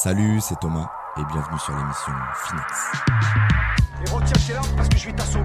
[0.00, 2.12] Salut, c'est Thomas et bienvenue sur l'émission
[2.44, 2.72] Finex.
[4.06, 5.44] Et retiens tes larmes parce que je vais t'assommer.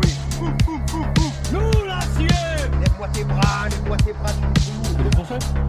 [1.51, 2.27] Nous l'acier
[2.79, 4.31] Lève-moi tes bras, lève-moi tes bras,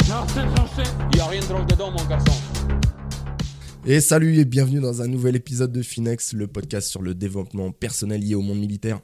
[0.06, 0.90] Non, c'est français.
[1.14, 2.32] Il a rien de drôle dedans, mon garçon.
[3.86, 7.73] Et salut et bienvenue dans un nouvel épisode de Finex, le podcast sur le développement
[7.73, 9.01] personnel lié au monde militaire.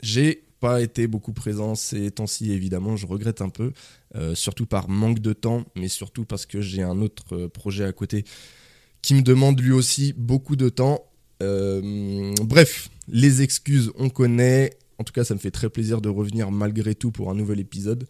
[0.00, 3.74] J'ai pas été beaucoup présent ces temps-ci, évidemment, je regrette un peu,
[4.14, 7.84] euh, surtout par manque de temps, mais surtout parce que j'ai un autre euh, projet
[7.84, 8.24] à côté
[9.02, 11.04] qui me demande lui aussi beaucoup de temps.
[11.42, 14.70] Euh, bref, les excuses, on connaît.
[14.98, 17.60] En tout cas, ça me fait très plaisir de revenir malgré tout pour un nouvel
[17.60, 18.06] épisode,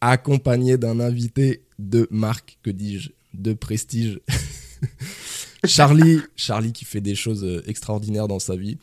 [0.00, 4.20] accompagné d'un invité de marque, que dis-je, de prestige.
[5.64, 8.78] Charlie, Charlie qui fait des choses euh, extraordinaires dans sa vie,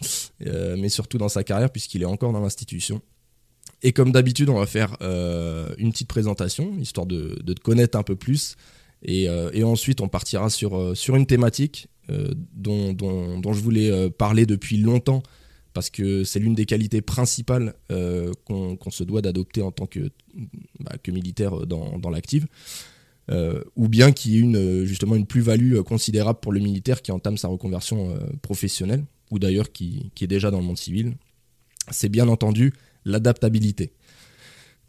[0.45, 3.01] euh, mais surtout dans sa carrière puisqu'il est encore dans l'institution.
[3.81, 7.97] Et comme d'habitude, on va faire euh, une petite présentation, histoire de, de te connaître
[7.97, 8.55] un peu plus.
[9.03, 13.61] Et, euh, et ensuite, on partira sur, euh, sur une thématique euh, dont, dont, je
[13.61, 15.23] voulais parler depuis longtemps,
[15.73, 17.73] parce que c'est l'une des qualités principales
[18.45, 20.11] qu'on se doit d'adopter en tant que,
[20.79, 22.47] bah, que militaire dans, dans l'active.
[23.75, 27.47] Ou bien qui est une, justement une plus-value considérable pour le militaire qui entame sa
[27.47, 31.15] reconversion professionnelle, ou d'ailleurs qui, qui est déjà dans le monde civil,
[31.91, 32.71] c'est bien entendu
[33.03, 33.93] l'adaptabilité.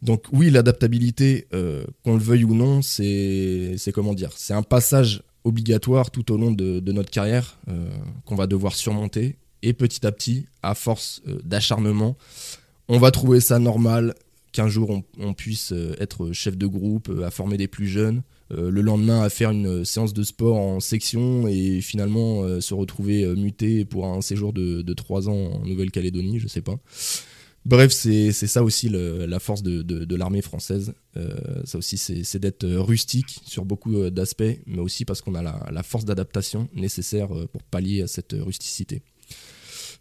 [0.03, 5.23] Donc oui, l'adaptabilité, euh, qu'on le veuille ou non, c'est comment dire, c'est un passage
[5.45, 7.89] obligatoire tout au long de, notre carrière euh,
[8.25, 9.37] qu'on va devoir surmonter.
[9.63, 12.17] Et petit à petit, à force euh, d'acharnement,
[12.89, 14.15] on va trouver ça normal
[14.53, 19.21] qu'un jour on, puisse être chef de groupe, à former des plus jeunes, le lendemain
[19.21, 24.23] à faire une séance de sport en section et finalement se retrouver muté pour un
[24.23, 26.79] séjour de, 3 ans en Nouvelle-Calédonie, je sais pas.
[27.67, 30.95] Bref, c'est ça aussi le- la force de, de- de l'armée française.
[31.17, 35.35] Euh, ça aussi, c'est d'être euh, rustique sur beaucoup euh, d'aspects, mais aussi parce qu'on
[35.35, 39.03] a la, la force d'adaptation nécessaire pour pallier à cette rusticité.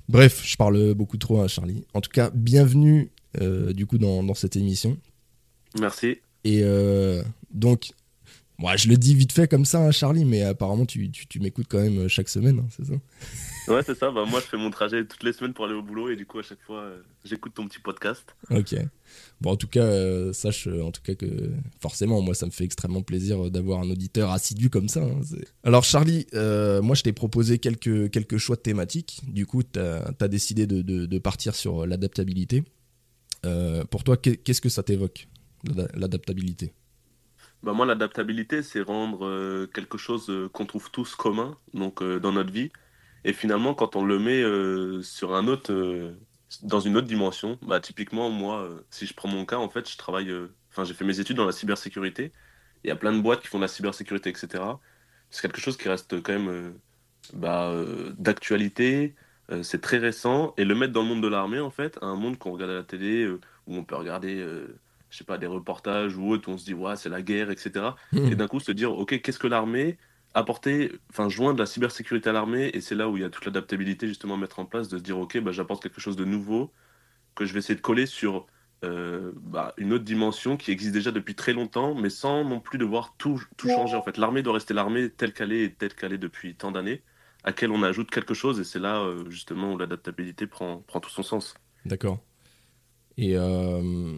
[0.08, 1.83] Bref, je parle beaucoup trop à Charlie.
[1.95, 3.09] En tout cas, bienvenue
[3.42, 4.98] euh, du coup dans, dans cette émission.
[5.80, 6.20] Merci.
[6.43, 7.93] Et euh, donc,
[8.58, 11.39] moi, je le dis vite fait comme ça, hein, Charlie, mais apparemment, tu, tu, tu
[11.39, 12.93] m'écoutes quand même euh, chaque semaine, hein, c'est ça
[13.73, 14.11] Ouais, c'est ça.
[14.11, 16.27] Bah, moi, je fais mon trajet toutes les semaines pour aller au boulot et du
[16.27, 18.23] coup, à chaque fois, euh, j'écoute ton petit podcast.
[18.52, 18.76] Ok.
[19.42, 21.26] Bon, en tout cas, euh, sache en tout cas que
[21.82, 25.02] forcément, moi, ça me fait extrêmement plaisir d'avoir un auditeur assidu comme ça.
[25.02, 25.20] hein,
[25.64, 29.22] Alors, Charlie, euh, moi, je t'ai proposé quelques, quelques choix de thématiques.
[29.27, 32.64] Du coup, tu as, décidé de, de- de partir sur l'adaptabilité.
[33.48, 35.27] Euh, pour toi, qu'est- qu'est-ce que ça t'évoque,
[35.67, 36.72] l'ada- l'adaptabilité?
[37.65, 42.20] Bah, moi, l'adaptabilité, c'est rendre euh, quelque chose euh, qu'on trouve tous commun donc, euh,
[42.20, 42.71] dans notre vie.
[43.23, 44.43] Et finalement, quand on le met
[45.03, 45.73] sur un autre,
[46.64, 49.98] dans une autre dimension, bah, typiquement, moi, si je prends mon cas, en fait, je
[49.98, 50.31] travaille,
[50.71, 52.31] enfin, j'ai fait mes études dans la cybersécurité.
[52.83, 54.64] Il y a plein de boîtes qui font de la cybersécurité, etc.
[55.31, 56.75] C'est quelque chose qui reste quand même
[57.33, 57.73] bah,
[58.20, 59.15] d'actualité.
[59.64, 60.54] c'est très récent.
[60.58, 62.75] Et le mettre dans le monde de l'armée, en fait, un monde qu'on regarde à
[62.75, 64.45] la télé, où on peut regarder,
[65.15, 67.49] je sais pas, des reportages ou autres, où on se dit, ouais, c'est la guerre,
[67.49, 67.86] etc.
[68.11, 69.98] Et d'un coup, se dire, ok, qu'est-ce que l'armée
[70.33, 73.45] apporter, enfin, joindre la cybersécurité à l'armée, et c'est là où il y a toute
[73.45, 76.25] l'adaptabilité justement à mettre en place, de se dire, ok, bah, j'apporte quelque chose de
[76.25, 76.73] nouveau,
[77.36, 78.45] que je vais essayer de coller sur
[78.83, 82.77] euh, bah, une autre dimension qui existe déjà depuis très longtemps, mais sans non plus
[82.77, 83.95] devoir tout, tout changer.
[83.95, 86.73] En fait, l'armée doit rester l'armée telle qu'elle est et telle qu'elle est depuis tant
[86.73, 87.02] d'années,
[87.45, 90.99] à laquelle on ajoute quelque chose, et c'est là euh, justement où l'adaptabilité prend, prend
[90.99, 91.54] tout son sens.
[91.86, 92.20] D'accord.
[93.17, 94.17] Et, euh,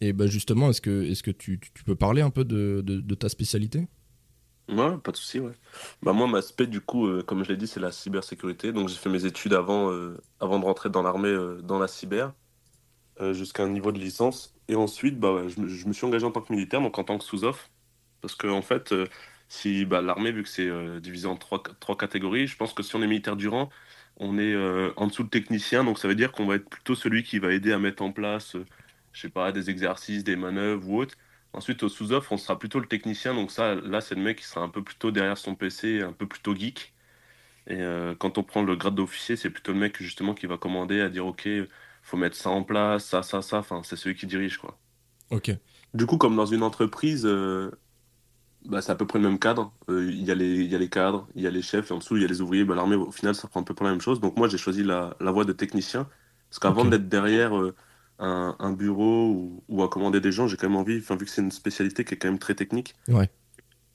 [0.00, 3.00] et bah justement, est-ce que, est que tu, tu- peux parler un peu de, de-
[3.14, 3.86] ta spécialité?
[4.68, 5.52] Ouais, pas de souci, ouais.
[6.02, 8.72] Bah moi, ma spé, du coup, euh, comme je l'ai dit, c'est la cybersécurité.
[8.72, 11.86] Donc j'ai fait mes études avant, euh, avant de rentrer dans l'armée, euh, dans la
[11.86, 12.32] cyber,
[13.32, 14.54] jusqu'à un niveau de licence.
[14.68, 17.18] Et ensuite, bah, je, je me suis engagé en tant que militaire, donc en tant
[17.18, 17.70] que sous-off.
[18.22, 18.94] Parce que, en fait,
[19.48, 22.96] si bah, l'armée, vu que c'est divisé en trois, trois catégories, je pense que si
[22.96, 23.70] on est militaire du rang,
[24.18, 24.56] on est
[24.96, 25.84] en dessous de technicien.
[25.84, 28.12] Donc ça veut dire qu'on va être plutôt celui qui va aider à mettre en
[28.12, 28.56] place,
[29.14, 31.16] je sais pas, des exercices, des manœuvres ou autres.
[31.54, 33.34] Ensuite, au sous-off, on sera plutôt le technicien.
[33.34, 36.14] Donc ça, là, c'est le mec qui sera un peu plutôt derrière son PC, un
[36.14, 36.94] peu plutôt geek.
[37.66, 40.58] Et euh, quand on prend le grade d'officier, c'est plutôt le mec justement qui va
[40.58, 41.48] commander à dire, OK,
[42.02, 43.58] faut mettre ça en place, ça, ça, ça.
[43.58, 44.78] Enfin, c'est celui qui dirige, quoi.
[45.30, 45.50] Ok.
[45.94, 47.70] Du coup, comme dans une entreprise, euh,
[48.64, 49.74] bah, c'est à peu près le même cadre.
[49.88, 51.90] Euh, Il y a les, il y a les cadres, il y a les chefs,
[51.90, 52.64] et en dessous, il y a les ouvriers.
[52.64, 54.20] Bah, l'armée, au final, ça prend un peu pour la même chose.
[54.20, 56.08] Donc moi, j'ai choisi la, la voie de technicien.
[56.50, 57.74] Parce qu'avant d'être derrière euh,
[58.24, 61.24] un, un bureau ou, ou à commander des gens, j'ai quand même envie, enfin, vu
[61.26, 63.28] que c'est une spécialité qui est quand même très technique, Ouais.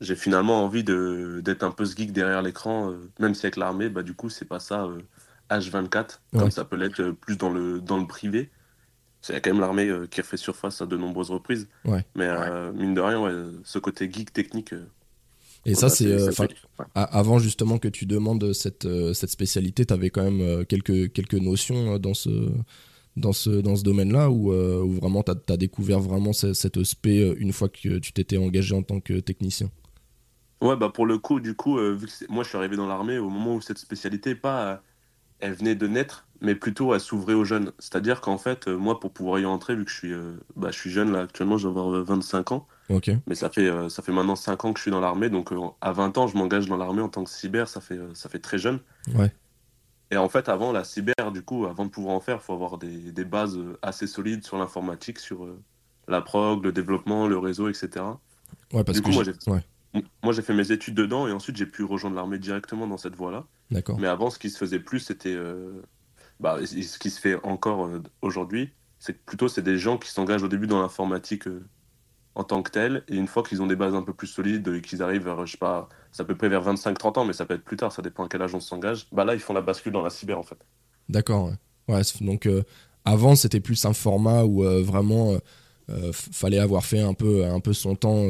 [0.01, 3.57] j'ai finalement envie de, d'être un peu ce geek derrière l'écran, euh, même si avec
[3.57, 4.99] l'armée, bah, du coup, c'est pas ça euh,
[5.49, 6.51] H24, comme Ouais.
[6.51, 8.49] ça peut l'être euh, plus dans le, dans le privé.
[9.21, 11.67] C'est quand même l'armée euh, qui a fait surface à de nombreuses reprises.
[11.83, 12.05] Ouais.
[12.15, 14.85] Mais euh, mine de rien, ce côté geek technique, euh,
[15.65, 16.05] Et ça, Bah, c'est.
[16.07, 16.31] euh,
[16.95, 21.11] avant justement que tu demandes cette, euh, cette spécialité, tu avais quand même euh, quelques,
[21.11, 22.29] quelques notions euh, dans ce,
[23.17, 26.77] dans ce, dans ce domaine-là où, euh, où vraiment tu as, découvert vraiment ce- cet
[26.77, 29.69] aspect euh, une fois que tu t'étais engagé en tant que technicien?
[30.61, 32.87] Ouais, bah pour le coup, du coup, euh, vu que moi je suis arrivé dans
[32.87, 34.77] l'armée au moment où cette spécialité, pas, euh,
[35.39, 37.73] elle venait de naître, mais plutôt elle s'ouvrait aux jeunes.
[37.79, 40.13] C'est-à-dire qu'en fait, moi pour pouvoir y entrer, vu que je suis,
[40.55, 43.09] bah, je suis jeune là actuellement, je vais avoir euh, 25 ans, Ok.
[43.27, 45.51] mais ça fait, ça fait maintenant 5 ans que je suis dans l'armée, donc
[45.81, 48.39] à 20 ans, je m'engage dans l'armée en tant que cyber, ça fait, ça fait
[48.39, 48.81] très jeune.
[49.15, 49.31] Ouais.
[50.11, 52.53] Et en fait, avant la cyber, du coup, avant de pouvoir en faire, il faut
[52.53, 55.61] avoir des, des bases euh, assez solides sur l'informatique, sur euh,
[56.07, 57.89] la prog, le développement, le réseau, etc.
[58.73, 59.07] Ouais, parce Du que.
[59.07, 59.63] coup, moi, j'ai- j'ai- ouais,
[60.23, 63.15] Moi, j'ai fait mes études dedans et ensuite j'ai pu rejoindre l'armée directement dans cette
[63.15, 63.45] voie-là.
[63.71, 63.99] d'accord.
[63.99, 65.33] Mais avant, ce qui se faisait plus, c'était.
[65.33, 65.81] euh,
[66.39, 67.89] bah, ce qui se fait encore
[68.21, 71.47] aujourd'hui, c'est que plutôt c'est des gens qui s'engagent au début dans l'informatique
[72.39, 73.03] en tant que tel.
[73.09, 75.45] Et une fois qu'ils ont des bases un peu plus solides et qu'ils arrivent vers,
[75.45, 77.77] je sais pas, c'est à peu près vers 25-30 ans, mais ça peut être plus
[77.77, 79.07] tard, ça dépend à quel âge on s'engage.
[79.11, 80.57] Bah là, ils font la bascule dans la cyber en fait.
[81.09, 81.51] D'accord.
[81.87, 82.01] Ouais.
[82.21, 82.63] Donc euh,
[83.05, 85.39] avant, c'était plus un format où euh, vraiment euh,
[85.89, 88.27] euh, fallait avoir fait un peu, un peu son temps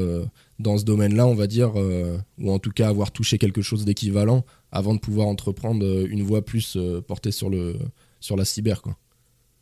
[0.60, 4.46] dans ce domaine-là, on va dire, ou en tout cas avoir touché quelque chose d'équivalent
[4.72, 6.78] avant de pouvoir entreprendre une voie plus
[7.08, 7.76] portée sur, le,
[8.20, 8.82] sur la cyber.
[8.82, 8.96] Quoi.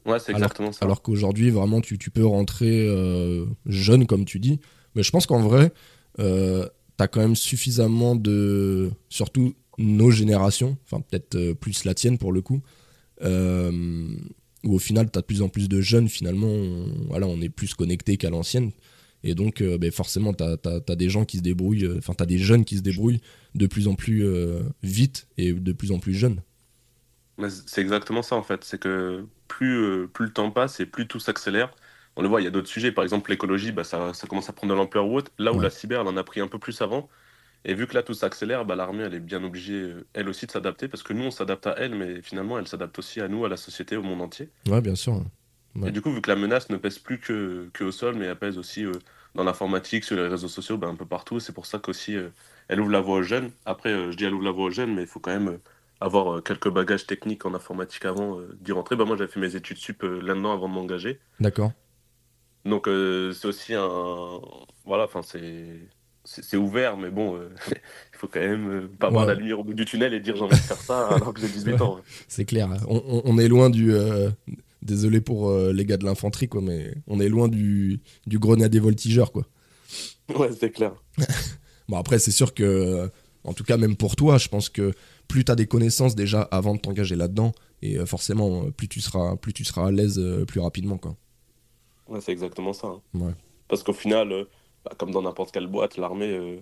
[0.08, 0.86] Ouais, c'est Alors- exactement ça.
[0.86, 4.60] Alors qu'aujourd'hui, vraiment, tu, tu peux rentrer euh, jeune, comme tu dis.
[4.96, 5.72] Mais je pense qu'en vrai,
[6.20, 6.66] euh,
[6.98, 8.90] tu as quand même suffisamment de.
[9.10, 12.62] Surtout nos générations, enfin peut-être euh, plus la tienne pour le coup,
[13.22, 14.10] euh,
[14.64, 17.40] où au final, tu as de plus en plus de jeunes, finalement, on, voilà, on
[17.42, 18.72] est plus connecté qu'à l'ancienne.
[19.24, 22.38] Et donc, ben, forcément, tu as, des gens qui se débrouillent, enfin, tu as des
[22.38, 23.20] jeunes qui se débrouillent
[23.56, 24.24] de plus en plus
[24.84, 26.40] vite et de plus en plus jeunes.
[27.50, 28.64] C'est exactement ça en fait.
[28.64, 31.72] C'est que plus, euh, plus le temps passe et plus tout s'accélère.
[32.16, 32.92] On le voit, il y a d'autres sujets.
[32.92, 35.32] Par exemple, l'écologie, bah, ça, ça commence à prendre de l'ampleur ou autre.
[35.38, 35.64] Là où Ouais.
[35.64, 37.08] la cyber, elle en a pris un peu plus avant.
[37.64, 40.48] Et vu que là tout s'accélère, bah, l'armée, elle est bien obligée, euh, elle aussi,
[40.48, 40.88] de s'adapter.
[40.88, 43.50] Parce que nous, on s'adapte à elle, mais finalement, elle s'adapte aussi à nous, à
[43.50, 44.50] la société, au monde entier.
[44.68, 45.22] Ouais, bien sûr.
[45.76, 45.90] Ouais.
[45.90, 48.26] Et du coup, vu que la menace ne pèse plus que, que au sol, mais
[48.26, 48.94] elle pèse aussi euh,
[49.36, 51.40] dans l'informatique, sur les réseaux sociaux, bah, un peu partout.
[51.40, 52.30] C'est pour ça qu'aussi, euh,
[52.68, 53.52] elle ouvre la voie aux jeunes.
[53.66, 55.60] Après, je dis elle ouvre la voie aux jeunes, mais il faut quand même
[56.00, 58.96] avoir euh, quelques bagages techniques en informatique avant euh, d'y rentrer.
[58.96, 61.20] Bah, moi, j'avais fait mes études sup euh, là-dedans avant de m'engager.
[61.40, 61.72] D'accord.
[62.66, 64.42] Donc, c'est aussi un.
[64.86, 65.66] Voilà, enfin, c'est.
[66.30, 69.34] C'est ouvert, mais bon, euh, il faut quand même euh, pas voir Ouais.
[69.34, 71.40] la lumière au bout du tunnel et dire j'ai envie de faire ça alors que
[71.40, 72.00] j'ai 18 ans.
[72.28, 72.68] C'est clair.
[72.90, 73.94] On, on- est loin du.
[73.94, 74.30] euh,
[74.82, 79.32] désolé pour les gars de l'infanterie, quoi, mais on est loin du, du grenadier voltigeur,
[79.32, 79.46] quoi.
[80.36, 80.94] Ouais, c'est clair.
[81.88, 83.10] Bon, après, c'est sûr que,
[83.48, 84.94] en tout cas, même pour toi, je pense que
[85.28, 88.88] plus tu as des connaissances déjà avant de t'engager là-dedans, et euh, forcément, euh, plus
[88.88, 91.16] tu seras, plus tu seras à l'aise euh, plus rapidement, quoi.
[92.08, 92.88] Ouais, c'est exactement ça.
[92.88, 93.02] hein.
[93.16, 93.34] Ouais.
[93.68, 94.44] Parce qu'au final, euh,
[94.86, 96.58] bah, comme dans n'importe quelle boîte, l'armée, euh,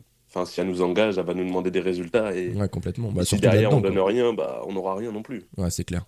[0.45, 2.35] si elle nous engage, elle va nous demander des résultats.
[2.35, 3.11] Et Ouais, complètement.
[3.11, 4.07] Bah, si derrière on donne quoi.
[4.07, 5.43] rien, bah, on n'aura rien non plus.
[5.57, 6.05] Ouais, c'est clair.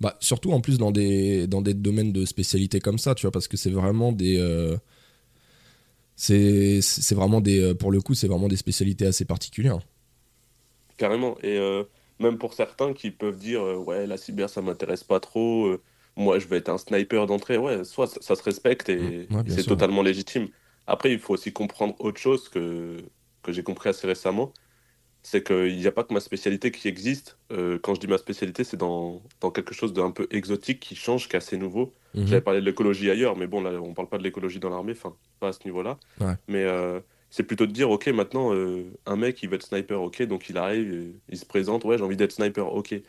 [0.00, 3.30] Bah, surtout en plus dans des, dans des domaines de spécialité comme ça, tu vois,
[3.30, 4.36] parce que c'est vraiment des.
[4.38, 4.76] euh,
[6.16, 6.80] c'est
[7.12, 7.74] vraiment des.
[7.74, 9.78] Pour le coup, c'est vraiment des spécialités assez particulières.
[11.02, 11.36] Carrément.
[11.42, 11.82] Et euh,
[12.20, 15.66] même pour certains qui peuvent dire euh, Ouais, la cyber, ça m'intéresse pas trop.
[15.66, 15.80] euh,
[16.16, 17.58] moi, je vais être un sniper d'entrée.
[17.58, 18.96] Ouais, soit ça, ça se respecte et,
[19.28, 20.46] Mm, ouais, et bien c'est totalement légitime.
[20.86, 22.98] Après, il faut aussi comprendre autre chose que,
[23.42, 24.52] que j'ai compris assez récemment.
[25.24, 27.36] C'est qu'il n'y a pas que ma spécialité qui existe.
[27.82, 31.28] Quand je dis ma spécialité, c'est dans, dans quelque chose d'un peu exotique qui change,
[31.28, 31.92] qui est assez nouveau.
[32.14, 32.26] Mhm.
[32.28, 34.92] J'avais parlé de l'écologie ailleurs, mais bon, là, on parle pas de l'écologie dans l'armée,
[34.92, 35.98] enfin, pas à ce niveau-là.
[36.20, 36.34] Ouais.
[36.48, 36.64] Mais
[37.32, 40.50] c'est plutôt de dire, ok, maintenant, euh, un mec, il veut être sniper, ok, donc
[40.50, 42.92] il arrive, euh, il se présente, ouais, j'ai envie d'être sniper, ok.
[42.92, 43.02] Et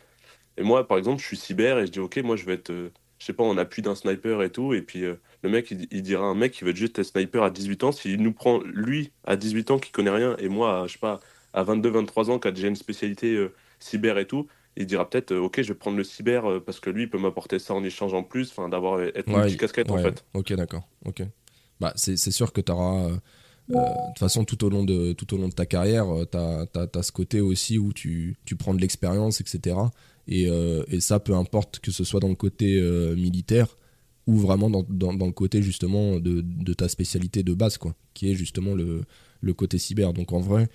[0.62, 2.90] moi, par exemple, je suis cyber et je dis, ok, moi, je vais être, euh,
[3.18, 5.86] je sais pas, en appui d'un sniper et tout, et puis euh, le mec, il,
[5.90, 8.60] il dira un mec qui veut juste être sniper à 18 ans, s'il nous prend,
[8.64, 11.20] lui, à 18 ans, qui connaît rien, et moi, à, je sais pas,
[11.52, 15.34] à 22, 23 ans, qui a déjà une spécialité cyber et tout, il dira peut-être,
[15.36, 18.14] ok, je vais prendre le cyber parce que lui, il peut m'apporter ça en échange
[18.14, 20.24] en plus, enfin, d'avoir, être Ouais, multi-casquette, en ouais, fait.
[20.32, 20.88] Ok, d'accord.
[21.04, 21.22] Ok.
[21.78, 23.10] Bah, c'est c'est sûr que tu auras.
[23.68, 27.02] De toute façon, tout au long de, tout au long de ta carrière, tu as,
[27.02, 29.76] ce côté aussi où tu, tu prends de l'expérience, etc.
[30.28, 33.76] Et, euh, et ça, peu importe que ce soit dans le côté euh, militaire
[34.26, 37.94] ou vraiment dans, dans, dans le côté justement de, de ta spécialité de base, quoi,
[38.14, 39.02] qui est justement le,
[39.40, 40.12] le côté cyber.
[40.12, 40.68] Donc en vrai,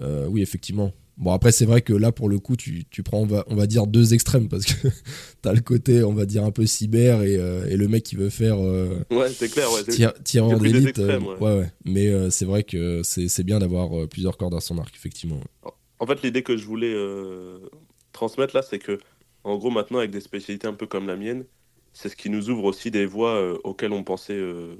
[0.00, 0.92] euh, oui, effectivement.
[1.16, 3.54] Bon, après, c'est vrai que là, pour le coup, tu, tu prends, on va, on
[3.54, 4.88] va dire, deux extrêmes parce que
[5.42, 8.02] tu as le côté, on va dire, un peu cyber et, euh, et le mec
[8.02, 8.56] qui veut faire.
[8.58, 9.82] euh, Ouais, c'est clair, ouais.
[9.84, 10.98] Tir- tireur d'élite.
[10.98, 11.38] euh, ouais.
[11.40, 11.72] ouais, ouais.
[11.84, 15.40] Mais euh, c'est vrai que c'est c'est bien d'avoir plusieurs cordes à son arc, effectivement.
[16.00, 16.94] En fait, l'idée que je voulais
[18.12, 18.98] transmettre là, c'est que,
[19.44, 21.44] en gros, maintenant, avec des spécialités un peu comme la mienne,
[21.92, 24.74] c'est ce qui nous ouvre aussi des voies auxquelles on pensait euh,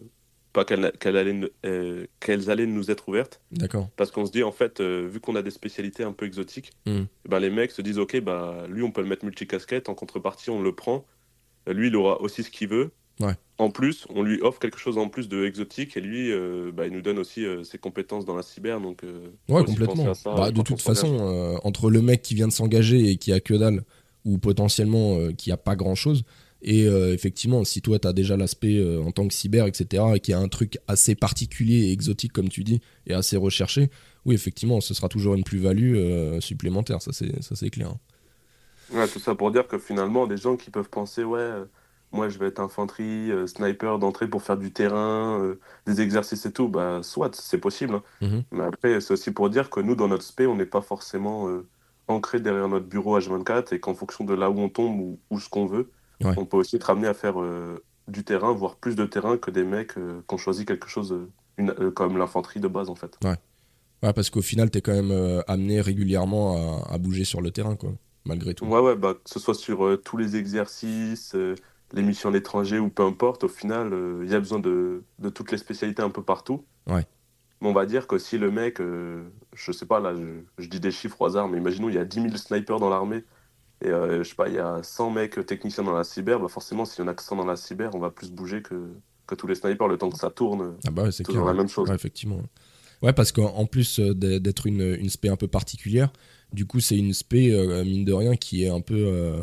[0.55, 2.07] pas qu'elles qu'elles allaient, nous- euh,
[2.49, 3.43] allaient nous être ouvertes.
[3.53, 3.91] D'accord.
[3.97, 6.71] Parce qu'on se dit, en fait, euh, vu qu'on a des spécialités un peu exotiques,
[6.87, 7.07] Mhm.
[7.27, 9.95] eh ben, les mecs se disent, ok, bah, lui, on peut le mettre multicasquette, en
[9.95, 11.05] contrepartie, on le prend.
[11.69, 12.91] Euh, Lui, il aura aussi ce qu'il veut.
[13.21, 13.35] Ouais.
[13.59, 16.87] En plus, on lui offre quelque chose en plus de exotique, et lui, euh, bah,
[16.87, 18.81] il nous donne aussi euh, ses compétences dans la cyber.
[18.81, 20.15] Donc, euh, Ouais, complètement.
[20.15, 23.17] ça, Bah, euh, de toute façon, euh, entre le mec qui vient de s'engager et
[23.17, 23.83] qui a que dalle,
[24.25, 26.23] ou potentiellement euh, qui a pas grand chose,
[26.67, 30.03] et euh, effectivement, si toi tu as déjà l'aspect euh, en tant que cyber, etc.,
[30.15, 33.37] et qu'il y a un truc assez particulier et exotique, comme tu dis, et assez
[33.37, 33.91] recherché,
[34.25, 37.95] oui, effectivement, ce sera toujours une plus-value euh, supplémentaire, ça c'est clair.
[38.95, 41.51] Ouais, tout ça pour dire que finalement, des gens qui peuvent penser, ouais,
[42.13, 45.55] moi je vais être infanterie, sniper d'entrée pour faire du terrain,
[45.87, 47.97] des exercices et tout, bah soit, c'est possible.
[47.97, 48.03] hein.
[48.23, 48.45] Mhm.
[48.53, 51.47] Mais après, c'est aussi pour dire que nous, dans notre spé, on n'est pas forcément
[52.09, 55.41] ancré derrière notre bureau H24 et qu'en fonction de là où on tombe ou, ou
[55.41, 55.91] ce qu'on veut,
[56.23, 56.35] Ouais.
[56.37, 59.51] on peut aussi être amené à faire euh, du terrain, voire plus de terrain que
[59.51, 62.95] des mecs euh, qui ont choisi quelque chose euh, une- comme l'infanterie de base en
[62.95, 63.19] fait.
[63.23, 67.51] Ouais, parce qu'au final, tu es quand même amené régulièrement à, à bouger sur le
[67.51, 67.93] terrain, quoi,
[68.27, 68.67] malgré tout.
[68.67, 71.35] Ouais, ouais, bah, que ce soit sur tous les exercices,
[71.93, 75.05] les missions à l'étranger ou peu importe, au final, euh, il y a besoin de,
[75.21, 76.65] de toutes les spécialités un peu partout.
[76.87, 77.07] Ouais.
[77.61, 79.23] Mais on va dire que si le mec, euh,
[79.55, 81.99] je sais pas, là, je, je dis des chiffres au hasard, mais imaginons, il y
[81.99, 83.25] a 10 000 snipers dans l'armée
[83.83, 86.49] et euh, je sais pas, il y a 100 mecs techniciens dans la cyber, bah
[86.49, 88.89] forcément, s'il y en a que 100 dans la cyber, on va plus bouger que,
[89.27, 90.77] que tous les snipers le temps que ça tourne.
[90.87, 91.55] Ah bah ouais, c'est Toujours clair.
[91.55, 91.89] la même chose.
[91.89, 92.41] Ouais, effectivement.
[93.03, 96.13] Ouais, parce qu'en en plus euh, d'être une, une spé un peu particulière,
[96.53, 98.95] du coup, c'est une spé, euh, mine de rien, qui est un peu.
[98.97, 99.43] euh,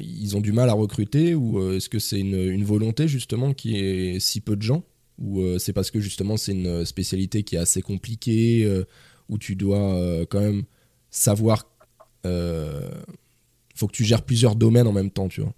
[0.00, 3.76] ils ont du mal à recruter ou est-ce que c'est une, une volonté justement qui
[3.76, 4.82] est si peu de gens
[5.18, 8.68] ou c'est parce que justement c'est une spécialité qui est assez compliquée
[9.28, 10.64] où tu dois quand même
[11.10, 11.70] savoir.
[12.26, 12.88] Euh,
[13.74, 15.52] faut que tu gères plusieurs domaines en même temps, tu vois.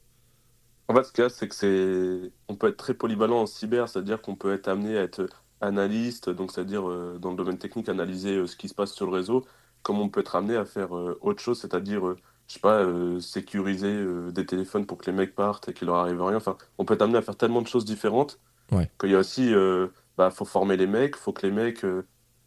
[0.88, 2.30] En fait, ce qu'il y a, c'est que c'est.
[2.48, 5.26] On peut être très polyvalent en cyber, c'est-à-dire qu'on peut être amené à être
[5.60, 9.06] analyste, donc c'est-à-dire euh, dans le domaine technique, analyser euh, ce qui se passe sur
[9.06, 9.44] le réseau,
[9.82, 12.02] comme on peut être amené à faire euh, autre chose, c'est-à-dire,
[12.46, 15.86] je sais pas, euh, sécuriser euh, des téléphones pour que les mecs partent et qu'il
[15.86, 16.36] leur arrive rien.
[16.36, 18.38] Enfin, on peut être amené à faire tellement de choses différentes
[18.72, 18.90] Ouais.
[19.00, 21.84] qu'il y a aussi, euh, bah, faut former les mecs, faut que les mecs.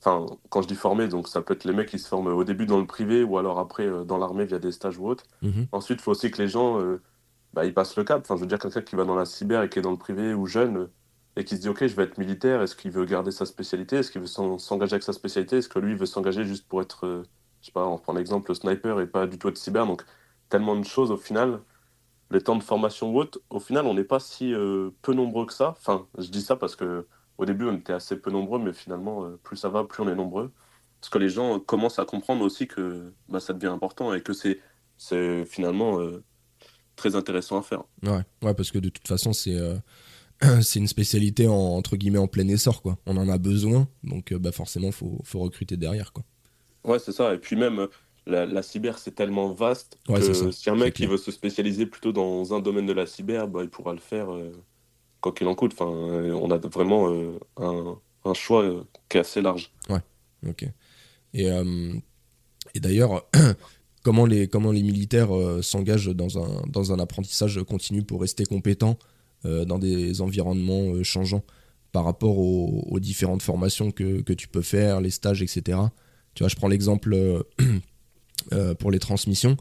[0.01, 2.43] Enfin, quand je dis former, donc ça peut être les mecs qui se forment au
[2.45, 5.25] début dans le privé ou alors après euh, dans l'armée via des stages ou autres.
[5.41, 5.67] Mhm.
[5.71, 7.01] Ensuite, il faut aussi que les gens euh,
[7.53, 8.21] bah, ils passent le cap.
[8.21, 9.97] Enfin, je veux dire, quelqu'un qui va dans la cyber et qui est dans le
[9.97, 10.93] privé ou jeune euh,
[11.35, 13.97] et qui se dit Ok, je vais être militaire, est-ce qu'il veut garder sa spécialité?
[13.97, 15.57] Est-ce qu'il veut s'en- s'engager avec sa spécialité?
[15.57, 17.23] Est-ce que lui veut s'engager juste pour être, euh,
[17.61, 20.03] je sais pas, on prend l'exemple, sniper et pas du tout être cyber Donc,
[20.49, 21.61] tellement de choses au final.
[22.31, 24.53] Les temps de formation ou autre, au final, on n'est pas si
[25.01, 25.69] peu nombreux que ça.
[25.71, 27.07] Enfin, je dis ça parce que
[27.39, 30.10] au début, on était assez peu nombreux, mais finalement, euh, plus ça va, plus on
[30.10, 30.51] est nombreux.
[31.01, 34.22] Parce que les gens euh, commencent à comprendre aussi que bah, ça devient important et
[34.22, 36.24] que c'est finalement euh,
[36.96, 37.84] très intéressant à faire.
[38.03, 39.75] Ouais, ouais, parce que de toute façon, c'est euh,
[40.75, 42.98] une spécialité en, entre guillemets en plein essor, quoi.
[43.05, 46.24] On en a besoin, donc bah forcément, faut, faut recruter derrière, quoi.
[46.84, 47.34] Ouais, c'est ça.
[47.34, 47.88] Et puis même,
[48.25, 50.51] la, la cyber, c'est tellement vaste Ouais, que ça.
[50.51, 53.62] si un mec qui veut se spécialiser plutôt dans un domaine de la cyber, bah,
[53.63, 54.51] il pourra le faire euh,
[55.21, 55.73] quoi qu'il en coûte.
[55.73, 59.71] Enfin, euh, on a vraiment euh, un, un choix euh, qui est assez large.
[60.47, 60.65] Ok.
[61.33, 61.47] Et,
[62.73, 63.27] et d'ailleurs,
[64.03, 68.97] comment les, comment les militaires s'engagent dans un, dans un apprentissage continu pour rester compétents
[69.43, 71.43] dans des environnements changeants
[71.91, 75.77] par rapport aux, aux différentes formations que, que tu peux faire, les stages, etc.
[76.35, 77.43] Tu vois, je prends l'exemple
[78.79, 79.57] pour les transmissions,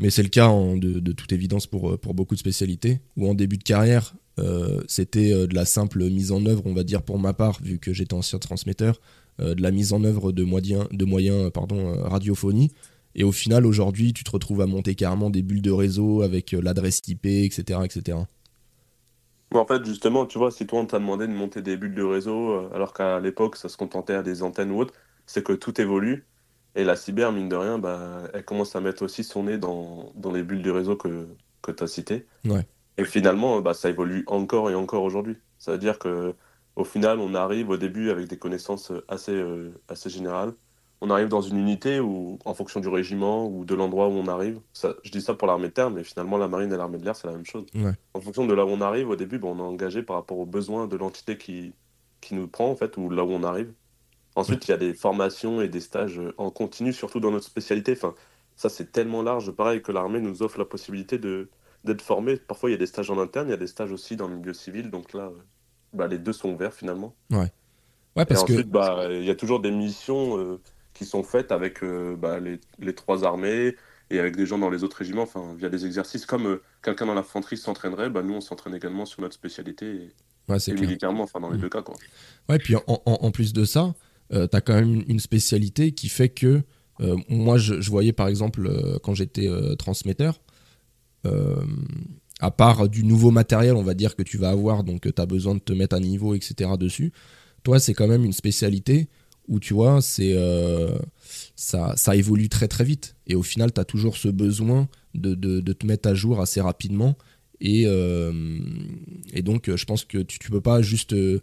[0.00, 3.58] mais c'est le cas de, toute évidence pour, euh, beaucoup de spécialités, où en début
[3.58, 7.18] de carrière, euh, c'était euh, de la simple mise en œuvre, on va dire pour
[7.18, 9.00] ma part, vu que j'étais ancien transmetteur,
[9.38, 11.50] de la mise en œuvre de moyens,
[12.04, 12.72] radiophonie.
[13.14, 16.52] Et au final, aujourd'hui, tu te retrouves à monter carrément des bulles de réseau avec
[16.52, 17.80] l'adresse IP, etc.
[17.82, 18.18] etc.
[19.54, 22.02] En fait, justement, tu vois, si toi, on t'a demandé de monter des bulles de
[22.02, 24.92] réseau, alors qu'à l'époque, ça se contentait à des antennes ou autre,
[25.24, 26.26] c'est que tout évolue.
[26.76, 30.12] Et la cyber, mine de rien, bah, elle commence à mettre aussi son nez dans,
[30.14, 31.26] dans les bulles du réseau que,
[31.62, 32.26] que tu as citées.
[32.44, 32.66] Ouais.
[32.96, 35.36] Et finalement, bah, ça évolue encore et encore aujourd'hui.
[35.58, 36.34] Ça veut dire que
[36.76, 40.54] au final, on arrive au début avec des connaissances assez, euh, assez générales.
[41.00, 44.28] On arrive dans une unité où, en fonction du régiment ou de l'endroit où on
[44.28, 46.98] arrive, ça, je dis ça pour l'armée de terre, mais finalement, la marine et l'armée
[46.98, 47.64] de l'air, c'est la même chose.
[47.74, 47.92] Ouais.
[48.14, 50.38] En fonction de là où on arrive, au début, bah, on est engagé par rapport
[50.38, 51.72] aux besoins de l'entité qui,
[52.20, 53.72] qui nous prend, en fait, ou là où on arrive.
[54.40, 57.92] Ensuite, il y a des formations et des stages en continu, surtout dans notre spécialité.
[57.92, 58.14] Enfin,
[58.56, 61.48] ça, c'est tellement large, pareil que l'armée nous offre la possibilité de
[61.84, 62.36] d'être formé.
[62.36, 64.28] Parfois, il y a des stages en interne, il y a des stages aussi dans
[64.28, 64.90] le milieu civil.
[64.90, 65.38] Donc là, euh,
[65.94, 67.14] bah, les deux sont ouverts finalement.
[67.30, 68.52] Ouais, Et parce que.
[68.52, 70.60] ensuite, bah, il y a toujours des missions euh,
[70.92, 73.76] qui sont faites avec euh, bah, les, les trois armées
[74.10, 76.26] et avec des gens dans les autres régiments, enfin, via des exercices.
[76.26, 79.86] Comme euh, quelqu'un dans l'infanterie s'entraînerait, bah, nous, on s'entraîne également sur notre spécialité.
[79.86, 80.10] Et,
[80.48, 81.60] Ouais, militairement, enfin dans les Mm.
[81.60, 81.94] deux cas quoi.
[82.48, 83.94] Ouais, puis en, en- en plus de ça,
[84.30, 86.62] tu as quand même une spécialité qui fait que
[87.00, 90.40] euh, moi, je, voyais par exemple euh, quand j'étais euh, transmetteur,
[91.26, 91.56] euh,
[92.40, 95.26] à part du nouveau matériel, on va dire que tu vas avoir, donc tu as
[95.26, 96.72] besoin de te mettre à niveau, etc.
[96.78, 97.12] dessus,
[97.62, 99.08] toi, c'est quand même une spécialité
[99.48, 100.96] où tu vois, c'est euh,
[101.56, 103.16] ça, ça évolue très très vite.
[103.26, 106.60] Et au final, tu as toujours ce besoin de, de- te mettre à jour assez
[106.60, 107.16] rapidement.
[107.60, 108.32] Et, euh,
[109.32, 111.42] et donc, euh, je pense que tu, peux pas juste euh,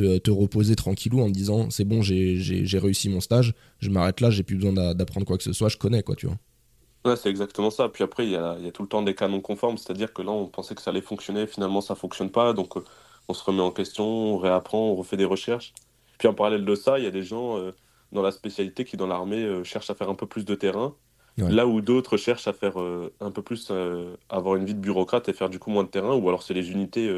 [0.00, 4.20] te, te reposer tranquillou en te disant c'est bon, j'ai- réussi mon stage, je m'arrête
[4.20, 6.38] là, j'ai plus besoin d'a- d'apprendre quoi que ce soit, je connais quoi, tu vois.
[7.04, 7.88] Ouais, c'est exactement ça.
[7.88, 10.12] Puis après, il y a, y a tout le temps des cas non conformes, c'est-à-dire
[10.12, 12.82] que là, on pensait que ça allait fonctionner, finalement, ça fonctionne pas, donc euh,
[13.28, 15.72] on se remet en question, on réapprend, on refait des recherches.
[16.18, 17.72] Puis en parallèle de ça, il y a des gens euh,
[18.10, 20.96] dans la spécialité qui, dans l'armée, euh, cherchent à faire un peu plus de terrain,
[21.38, 21.52] Ouais.
[21.52, 23.70] là où d'autres cherchent à faire euh, un peu plus,
[24.30, 26.54] avoir une vie de bureaucrate et faire du coup moins de terrain, ou alors c'est
[26.54, 27.08] les unités,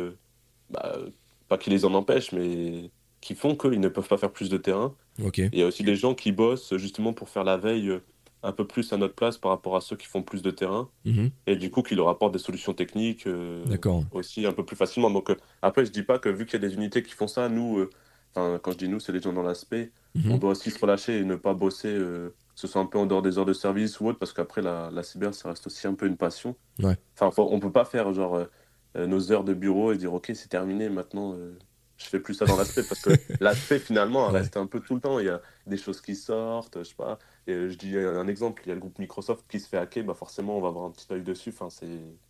[0.70, 0.99] bah,
[1.48, 2.90] pas qui les en empêchent, mais
[3.20, 4.94] qui font qu'ils ne peuvent pas faire plus de terrain.
[5.24, 5.38] Ok.
[5.40, 7.98] Et il y a aussi des gens qui bossent justement pour faire la veille euh,
[8.44, 10.88] un peu plus à notre place par rapport à ceux qui font plus de terrain
[11.04, 11.30] Mhm.
[11.48, 13.64] et du coup qui leur apportent des solutions techniques euh,
[14.12, 15.10] aussi un peu plus facilement.
[15.10, 17.26] Donc euh, après, je dis pas que vu qu'il y a des unités qui font
[17.26, 20.32] ça, nous, euh, quand je dis nous, c'est les gens dans l'aspect, Mhm.
[20.32, 23.06] on doit aussi se relâcher et ne pas bosser, que ce soit un peu en
[23.06, 25.86] dehors des heures de service ou autre, parce qu'après la, la cyber, ça reste aussi
[25.86, 26.54] un peu une passion.
[26.82, 26.96] Ouais.
[27.14, 28.46] Enfin, faut- on peut pas faire genre
[28.95, 31.35] nos heures de bureau et dire ok, c'est terminé, maintenant.
[31.35, 31.57] euh,
[31.99, 34.38] je fais plus ça dans l'aspect parce que l'aspect finalement Ouais.
[34.38, 35.18] reste un peu tout le temps.
[35.18, 37.18] Il y a des choses qui sortent, je sais pas.
[37.49, 39.78] Et, euh, je dis un exemple, il y a le groupe Microsoft qui se fait
[39.78, 41.50] hacker, bah forcément on va avoir un petit œil dessus.
[41.50, 41.87] Enfin, c'est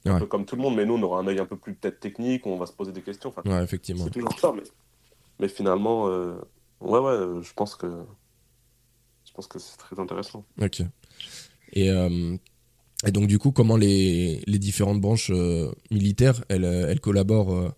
[0.07, 1.75] un peu comme tout le monde, mais nous on aura un œil un peu plus
[1.75, 3.29] peut-être technique, on va se poser des questions.
[3.37, 4.05] Enfin, Ouais, effectivement.
[4.05, 4.63] c'est toujours ça, mais,
[5.39, 6.37] mais finalement, euh,
[6.81, 7.87] ouais, ouais, euh, je pense que
[9.27, 10.47] je pense que c'est très intéressant.
[10.63, 10.81] Ok.
[11.75, 12.37] Et, euh,
[13.07, 17.73] et donc, du coup, comment les, différentes branches euh, militaires, elles, euh, collaborent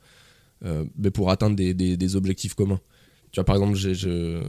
[0.64, 2.80] euh, ben, pour atteindre des, objectifs communs?
[3.30, 4.40] Tu vois, par exemple, je,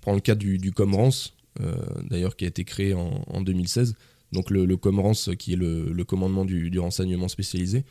[0.00, 1.34] prends le cas du, du Comrance,
[2.08, 3.94] d'ailleurs, qui a été créé en, en 2016.
[4.32, 7.84] Donc, le, le Comrance, qui est le, commandement du, renseignement spécialisé,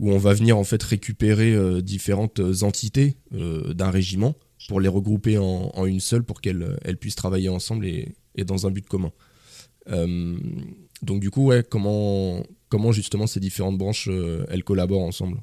[0.00, 4.34] où on va venir en fait récupérer différentes entités d'un régiment
[4.68, 8.70] pour les regrouper en, une seule pour qu'elles elles puissent travailler ensemble et dans un
[8.70, 9.12] but commun.
[11.02, 15.42] Donc du coup, ouais, comment, comment justement ces différentes branches, euh, elles collaborent ensemble?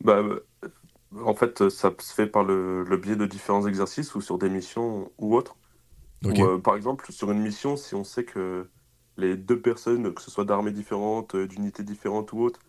[0.00, 0.46] Bah, euh,
[1.24, 4.50] en fait, ça se fait par le, le biais de différents exercices ou sur des
[4.50, 5.56] missions ou autres.
[6.28, 8.70] Euh, par exemple, sur une mission, si on sait que
[9.18, 12.60] les deux personnes, que ce soit d'armées différentes, d'unités différentes ou autres,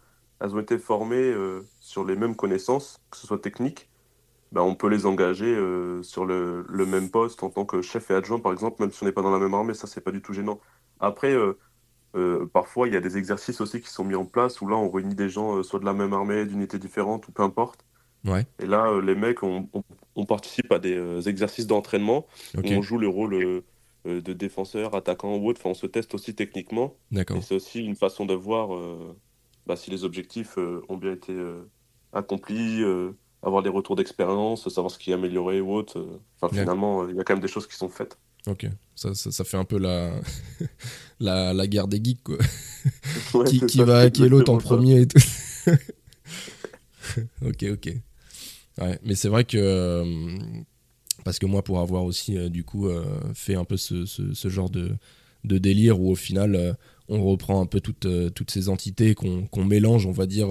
[0.41, 3.89] elles ont été formées euh, sur les mêmes connaissances, que ce soit techniques,
[4.51, 8.11] bah, on peut les engager euh, sur le, le même poste en tant que chef
[8.11, 10.01] et adjoint, par exemple, même si on n'est pas dans la même armée, ça, c'est
[10.01, 10.61] pas du tout gênant.
[11.05, 11.59] Après, euh,
[12.15, 14.75] euh, parfois, il y a des exercices aussi qui sont mis en place où là,
[14.77, 17.85] on réunit des gens, euh, soit de la même armée, d'unités différentes, ou peu importe.
[18.25, 19.83] ouais, Et là, les mecs, on, on-
[20.15, 22.27] on participe à des exercices d'entraînement
[22.63, 23.63] où on joue le rôle
[24.05, 25.59] de défenseur, attaquant ou autre.
[25.61, 26.97] Enfin, on se teste aussi techniquement.
[27.11, 27.37] d'accord.
[27.37, 28.69] Et c'est aussi une façon de voir
[29.65, 30.57] bah, si les objectifs
[30.89, 31.33] ont bien été
[32.13, 32.83] accomplis,
[33.41, 36.21] avoir des retours d'expérience, savoir ce qui est amélioré ou autre.
[36.39, 38.19] Enfin, finalement, il y a quand même des choses qui sont faites.
[38.47, 40.13] Ok, ça, ça, ça fait un peu la,
[41.19, 42.37] la, la guerre des geeks, quoi.
[43.33, 45.19] Ouais, qui, qui ça, va est l'autre en premier et tout.
[47.45, 47.93] ok, ok.
[48.77, 50.37] Ouais, mais c'est vrai que euh,
[51.23, 54.33] parce que moi, pour avoir aussi euh, du coup euh, fait un peu ce, ce-
[54.33, 54.91] ce genre de,
[55.43, 56.77] de délire où au final
[57.07, 60.47] on reprend un peu toutes, toutes ces entités qu'on qu'on mélange, on va dire,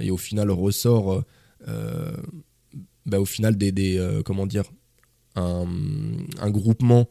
[0.00, 1.22] et au final ressort
[1.68, 2.16] euh,
[3.06, 4.64] bah, au final des, des, comment dire
[5.36, 5.66] un,
[6.40, 7.08] un groupement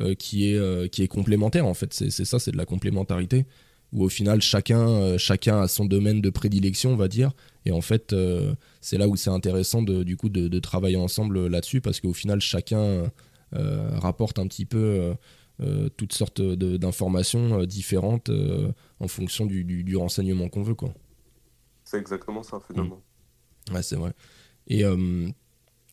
[0.00, 2.66] euh, qui est euh, qui est complémentaire en fait c'est c'est ça c'est de la
[2.66, 3.46] complémentarité
[3.92, 7.32] où au final chacun euh, chacun a son domaine de prédilection on va dire
[7.64, 8.14] et en fait
[8.80, 12.12] c'est là où c'est intéressant de, du coup de, de travailler ensemble là-dessus parce qu'au
[12.12, 13.10] final chacun
[13.52, 15.14] rapporte un petit peu
[15.62, 20.62] euh, toutes sortes de- d'informations euh, différentes euh, en fonction du, du- du renseignement qu'on
[20.62, 20.92] veut quoi
[21.84, 23.00] C'est exactement ça, finalement.
[23.72, 24.12] Ouais, c'est vrai.
[24.68, 24.84] Et,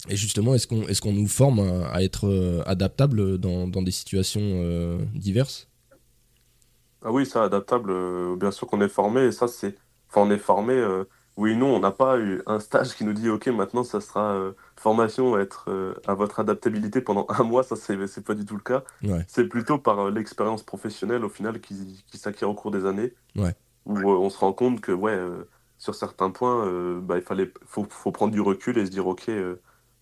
[0.10, 3.82] et justement, est-ce qu'on est qu'on nous forme à, à être euh, adaptable dans, dans
[3.82, 5.70] des situations euh, diverses?
[7.06, 9.76] Ah oui, ça, adaptable, euh, bien sûr qu'on est formé, et ça, c'est.
[10.10, 11.04] Enfin, on est formé, euh,
[11.38, 14.34] oui, non, on n'a pas eu un stage qui nous dit, OK, maintenant, ça sera
[14.36, 18.36] euh, formation à être euh, à votre adaptabilité pendant un mois, ça, c'est c'est pas
[18.36, 18.84] du tout le cas.
[19.04, 19.26] Ouais.
[19.28, 23.54] C'est plutôt par l'expérience professionnelle, au final, qui, qui s'acquiert au cours des années, Ouais.
[23.86, 25.18] où on se rend compte que, ouais,
[25.78, 29.30] sur certains points, bah, il fallait, faut, faut prendre du recul et se dire, OK,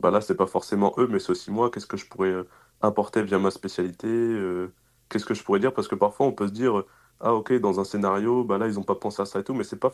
[0.02, 2.48] bah là, c'est pas forcément eux, mais c'est aussi moi, qu'est-ce que je pourrais euh,
[2.82, 4.74] apporter via ma spécialité, euh,
[5.10, 6.84] qu'est-ce que je pourrais dire, parce que parfois, on peut se dire,
[7.20, 9.54] ah ok, dans un scénario, bah là, ils ont pas pensé à ça et tout,
[9.54, 9.92] mais c'est pas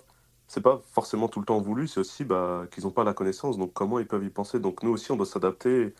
[0.47, 3.57] c'est pas forcément tout le temps voulu, c'est aussi bah, qu'ils n'ont pas la connaissance,
[3.57, 4.59] donc comment ils peuvent y penser?
[4.61, 5.93] Donc nous aussi, on doit s'adapter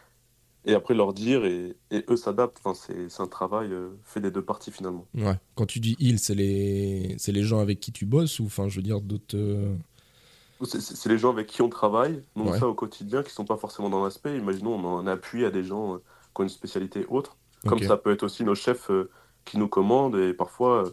[0.64, 2.58] et après leur dire et, et eux s'adaptent.
[2.64, 5.06] Enfin, c'est un travail euh, fait des deux parties finalement.
[5.16, 5.36] Ouais.
[5.56, 8.78] Quand tu dis ils, c'est les, les gens avec qui tu bosses ou enfin, je
[8.78, 9.38] veux dire d'autres.
[10.64, 12.60] C'est les gens avec qui on travaille, donc Ouais.
[12.60, 14.38] ça au quotidien, qui sont pas forcément dans l'aspect.
[14.38, 17.38] Imaginons, on en appuie à des gens euh, qui ont une spécialité autre.
[17.68, 19.10] Comme ça peut être aussi nos chefs euh,
[19.46, 20.92] qui nous commandent et parfois euh,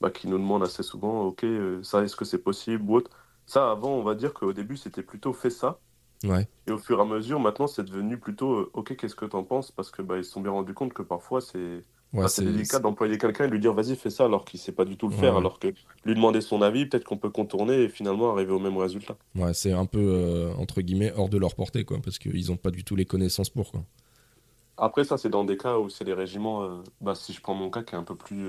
[0.00, 1.46] bah, qui nous demandent assez souvent, ok,
[1.82, 3.10] ça est-ce que c'est possible ou autre.
[3.46, 5.78] Ça, avant, on va dire qu'au début, c'était plutôt fait ça.
[6.24, 6.48] Ouais.
[6.66, 9.70] Et au fur et à mesure, maintenant, c'est devenu plutôt, ok, qu'est-ce que t'en penses?
[9.70, 11.84] Parce que bah, ils se sont bien rendus compte que parfois, c'est
[12.16, 14.84] Ouais, c'est délicat d'employer quelqu'un et lui dire, vas-y, fais ça, alors qu'il sait pas
[14.84, 15.36] du tout le Ouais, faire.
[15.36, 15.36] ouais.
[15.36, 15.68] Alors que
[16.04, 19.16] lui demander son avis, peut-être qu'on peut contourner et finalement arriver au même résultat.
[19.36, 22.56] Ouais, c'est un peu, euh, entre guillemets, hors de leur portée, quoi, parce qu'ils n'ont
[22.56, 23.84] pas du tout les connaissances pour, quoi.
[24.78, 27.54] Après, ça, c'est dans des cas où c'est les régiments, euh, bah, si je prends
[27.54, 28.46] mon cas qui est un peu plus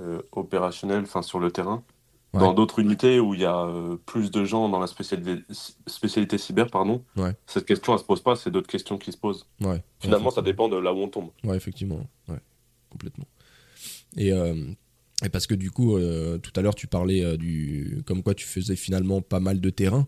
[0.00, 1.84] euh, opérationnel, enfin sur le terrain.
[2.32, 2.38] Ouais.
[2.40, 5.42] Dans d'autres unités où il y a euh, plus de gens dans la spécialité,
[5.88, 7.34] spécialité cyber, pardon, Ouais.
[7.46, 9.46] cette question, elle se pose pas, c'est d'autres questions qui se posent.
[9.60, 9.82] Ouais.
[9.98, 11.30] Finalement, ça dépend de là où on tombe.
[11.42, 12.06] Ouais, effectivement.
[12.88, 13.26] Complètement.
[14.16, 14.54] Et, euh,
[15.24, 18.02] et parce que du coup, euh, tout à l'heure, tu parlais du.
[18.06, 20.06] Comme quoi tu faisais finalement pas mal de terrain.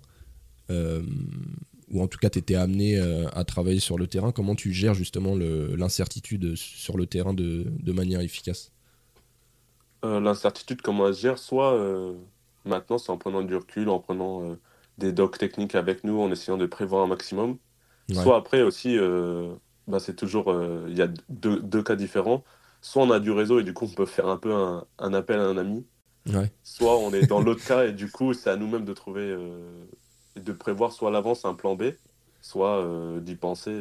[0.70, 4.32] ou en tout cas, tu étais amené à travailler sur le terrain.
[4.32, 8.71] Comment tu gères justement l'incertitude sur le terrain de, de manière efficace?
[10.04, 12.14] Euh, L'incertitude, comment elle se gère Soit euh,
[12.64, 14.54] maintenant, c'est en prenant du recul, en prenant euh,
[14.98, 17.58] des docs techniques avec nous, en essayant de prévoir un maximum.
[18.08, 18.16] Ouais.
[18.16, 18.98] Soit après aussi,
[19.86, 20.52] bah, c'est toujours,
[20.88, 22.42] il y a deux, deux cas différents.
[22.80, 25.14] Soit on a du réseau et du coup on peut faire un peu un, un
[25.14, 25.86] appel à un ami.
[26.26, 26.50] Ouais.
[26.64, 29.36] Soit on est dans l'autre cas et du coup c'est à nous-mêmes de trouver,
[30.36, 31.92] de prévoir soit à l'avance un plan B,
[32.40, 32.84] soit
[33.20, 33.80] d'y penser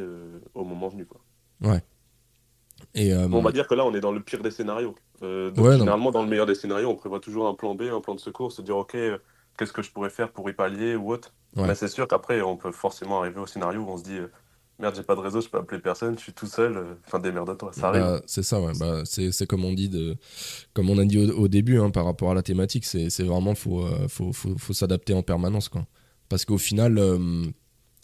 [0.54, 1.08] au moment venu.
[1.08, 1.20] Quoi.
[2.94, 4.96] Et, On va dire que là on est dans le pire des scénarios.
[5.24, 5.80] Euh, donc Ouais, non.
[5.80, 8.20] généralement dans le meilleur des scénarios on prévoit toujours un plan B, un plan de
[8.20, 9.18] secours, se dire ok euh,
[9.58, 11.34] qu'est-ce que je pourrais faire pour y pallier ou autre.
[11.56, 11.68] Ouais.
[11.68, 14.32] Mais c'est sûr qu'après on peut forcément arriver au scénario où on se dit euh,
[14.80, 17.72] merde j'ai pas de réseau, je peux appeler personne, je suis tout seul, enfin démerde-toi,
[17.72, 18.02] ça arrive.
[18.02, 18.72] Bah, c'est ça, ouais.
[18.80, 20.18] Bah, c'est, comme on dit, de,
[20.74, 23.54] comme on a dit au, au début hein, par rapport à la thématique, c'est, vraiment
[23.54, 25.86] faut, euh, faut, faut, faut s'adapter en permanence, quoi.
[26.30, 26.98] Parce qu'au final,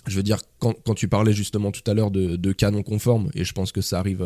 [0.06, 2.84] je veux dire, quand, quand tu parlais justement tout à l'heure de, de cas non
[2.84, 4.23] conformes, et je pense que ça arrive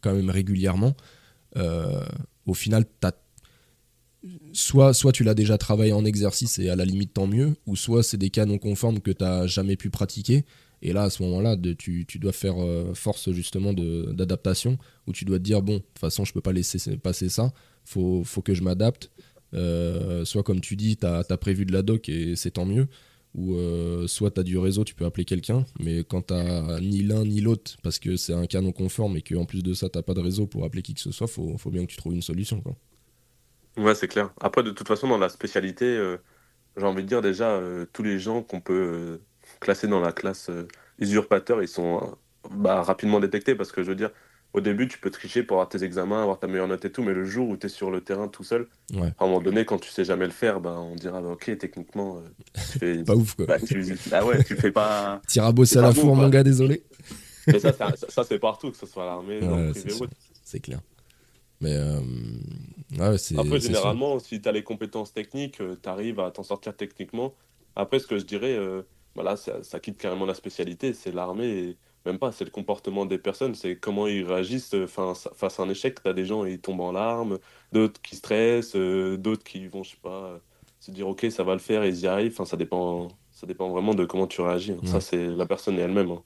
[0.00, 0.96] quand même régulièrement,
[1.56, 3.12] au final, t'as
[4.52, 7.76] soit, soit tu l'as déjà travaillé en exercice et à la limite tant mieux, ou
[7.76, 10.44] soit c'est des cas non conformes que tu n'as jamais pu pratiquer.
[10.80, 15.24] Et là, à ce moment-là, tu, tu dois faire euh, force justement d'adaptation, où tu
[15.24, 17.52] dois te dire, bon, de toute façon, je peux pas laisser passer ça,
[17.84, 19.10] faut, faut que je m'adapte.
[19.54, 22.86] Euh, soit comme tu dis, tu as, prévu de la doc et c'est tant mieux,
[23.38, 26.34] ou euh, soit tu as du réseau, tu peux appeler quelqu'un, mais quand tu
[26.82, 29.74] ni l'un ni l'autre, parce que c'est un cas non conforme et qu'en plus de
[29.74, 31.90] ça, tu pas de réseau pour appeler qui que ce soit, faut, faut bien que
[31.90, 32.60] tu trouves une solution.
[32.60, 32.74] Quoi.
[33.76, 34.32] Ouais, c'est clair.
[34.40, 36.16] Après, de toute façon, dans la spécialité, euh,
[36.76, 39.20] j'ai envie de dire déjà, euh, tous les gens qu'on peut
[39.60, 40.50] classer dans la classe
[40.98, 42.16] usurpateur, ils sont
[42.50, 44.10] bah, rapidement détectés parce que je veux dire,
[44.54, 47.02] au début, tu peux tricher pour avoir tes examens, avoir ta meilleure note et tout,
[47.02, 49.12] mais le jour où tu es sur le terrain tout seul, Ouais.
[49.18, 51.56] à un moment donné, quand tu sais jamais le faire, bah, on dira, bah, ok,
[51.58, 52.20] techniquement, euh,
[52.54, 53.02] tu fais.
[53.04, 53.46] Pas ouf, quoi.
[53.46, 53.94] bah, tu...
[54.12, 55.20] ah ouais, tu fais pas.
[55.52, 56.82] Bosser c'est à la four, mon gars, désolé.
[57.46, 59.72] Mais ça, ça, ça, c'est partout, que ce soit à l'armée, dans Ouais,
[60.42, 60.80] c'est clair.
[61.60, 62.00] Mais euh,
[62.98, 63.38] ouais, c'est.
[63.38, 67.34] Après, généralement, si tu as les compétences techniques, tu arrives à t'en sortir techniquement.
[67.76, 68.82] Après, ce que je dirais, euh,
[69.14, 71.76] voilà, ça, ça quitte carrément la spécialité, c'est l'armée, et
[72.08, 75.62] même pas, c'est le comportement des personnes, c'est comment ils réagissent euh, face, face à
[75.62, 76.02] un échec.
[76.02, 77.38] Tu as des gens, ils tombent en larmes,
[77.72, 80.38] d'autres qui stressent, euh, d'autres qui vont, je sais pas, euh,
[80.80, 82.32] se dire, ok, ça va le faire, et ils y arrivent.
[82.32, 84.72] Enfin, ça dépend, ça dépend vraiment de comment tu réagis.
[84.72, 84.80] hein.
[84.84, 86.10] Ça, c'est la personne et elle-même.
[86.10, 86.22] hein.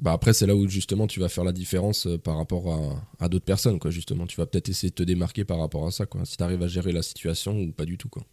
[0.00, 3.28] Bah après, c'est là où justement tu vas faire la différence par rapport à, à
[3.28, 3.92] d'autres personnes, quoi.
[3.92, 6.24] Justement, tu vas peut-être essayer de te démarquer par rapport à ça, quoi.
[6.24, 8.24] Si tu arrives à gérer la situation ou pas du tout, quoi.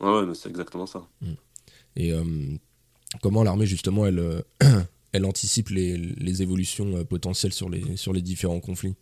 [0.00, 1.06] Ouais, ouais, c'est exactement ça.
[1.94, 2.24] Et euh,
[3.22, 4.40] comment l'armée, justement, elle, euh,
[5.12, 8.96] elle anticipe les, les évolutions euh, potentielles sur les, sur les différents conflits.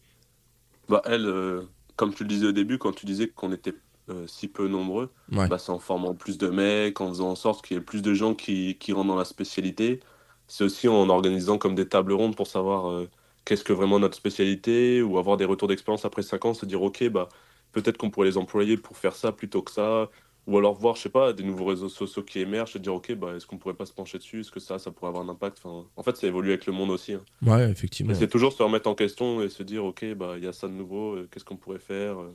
[0.89, 1.63] Bah, elle, euh,
[1.97, 3.75] comme tu le disais au début, quand tu disais qu'on était
[4.09, 5.49] euh, si peu nombreux, Ouais.
[5.49, 8.03] bah, c'est en formant plus de mecs, en faisant en sorte qu'il y ait plus
[8.03, 10.01] de gens qui, qui rentrent dans la spécialité.
[10.47, 13.11] C'est aussi en organisant comme des tables rondes pour savoir euh,
[13.45, 16.83] qu'est-ce que vraiment notre spécialité, ou avoir des retours d'expérience après 5 ans, se dire,
[16.83, 17.29] ok, bah,
[17.73, 20.09] peut-être qu'on pourrait les employer pour faire ça plutôt que ça,
[20.47, 23.15] ou alors voir, je sais pas, des nouveaux réseaux sociaux qui émergent, se dire, ok,
[23.15, 25.29] bah, est-ce qu'on pourrait pas se pencher dessus, est-ce que ça, ça pourrait avoir un
[25.29, 25.59] impact?
[25.65, 27.15] Enfin, En fait, ça évolue avec le monde aussi.
[27.15, 27.25] hein.
[27.43, 28.13] Ouais, effectivement.
[28.13, 30.53] Mais c'est toujours se remettre en question et se dire, ok, bah, il y a
[30.53, 32.33] ça de nouveau, euh, qu'est-ce qu'on pourrait faire euh.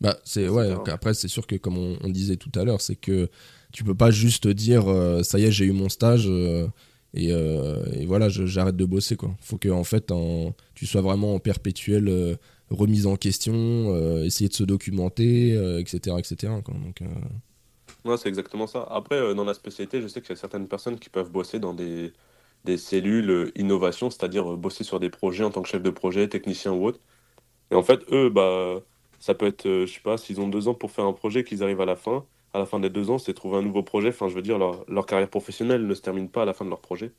[0.00, 0.70] Bah, c'est ouais.
[0.86, 3.28] Après, c'est sûr que comme on, on disait tout à l'heure, c'est que
[3.72, 6.66] tu peux pas juste te dire euh, ça y est, j'ai eu mon stage euh,
[7.12, 9.30] et, euh, et voilà, j'arrête de bosser quoi.
[9.40, 12.36] Faut que en fait, en- tu sois vraiment en perpétuelle euh,
[12.70, 16.52] remise en question, euh, essayer de se documenter, euh, etc., etc.
[16.64, 16.74] quoi.
[16.74, 17.06] Donc, euh,
[18.04, 18.86] Ouais, c'est exactement ça.
[18.90, 21.58] Après, euh, dans la spécialité, je sais qu'il y a certaines personnes qui peuvent bosser
[21.58, 22.12] dans des,
[22.64, 25.90] des cellules euh, innovation, c'est-à-dire euh, bosser sur des projets en tant que chef de
[25.90, 27.00] projet, technicien ou autre.
[27.70, 28.80] Et en fait, eux, bah,
[29.20, 31.44] ça peut être, euh, je sais pas, s'ils ont deux ans pour faire un projet,
[31.44, 32.26] qu'ils arrivent à la fin.
[32.52, 34.08] À la fin des deux ans, c'est trouver un nouveau projet.
[34.08, 36.64] Enfin, je veux dire, leur, leur carrière professionnelle ne se termine pas à la fin
[36.64, 37.12] de leur projet.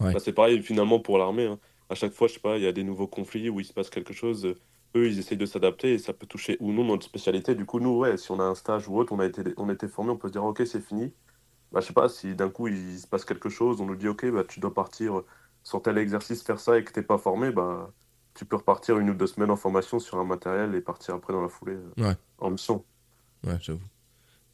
[0.00, 0.12] Ouais.
[0.12, 1.46] Bah, c'est pareil finalement pour l'armée.
[1.46, 1.58] hein.
[1.90, 3.72] À chaque fois, je sais pas, il y a des nouveaux conflits où il se
[3.72, 4.54] passe quelque chose.
[4.96, 7.54] Eux, ils essayent de s'adapter et ça peut toucher ou non notre spécialité.
[7.54, 9.68] Du coup, nous, ouais, si on a un stage ou autre, on a été, on
[9.68, 11.12] a été formé, on peut se dire, ok, c'est fini.
[11.72, 14.08] Bah, je sais pas, si d'un coup il se passe quelque chose, on nous dit,
[14.08, 15.22] ok, bah, tu dois partir
[15.62, 17.92] sur tel exercice, faire ça et que t'es pas formé, bah,
[18.34, 21.34] tu peux repartir une ou deux semaines en formation sur un matériel et partir après
[21.34, 22.14] dans la foulée euh, Ouais.
[22.38, 22.82] en mission.
[23.44, 23.82] Ouais, j'avoue.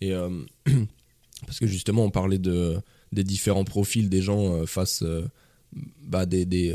[0.01, 0.45] Et euh,
[1.47, 2.81] parce que justement, on parlait de,
[3.13, 5.05] des différents profils des gens euh, face
[6.03, 6.75] bah, des, des,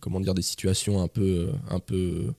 [0.00, 2.32] comment dire, des situations un peu, un peu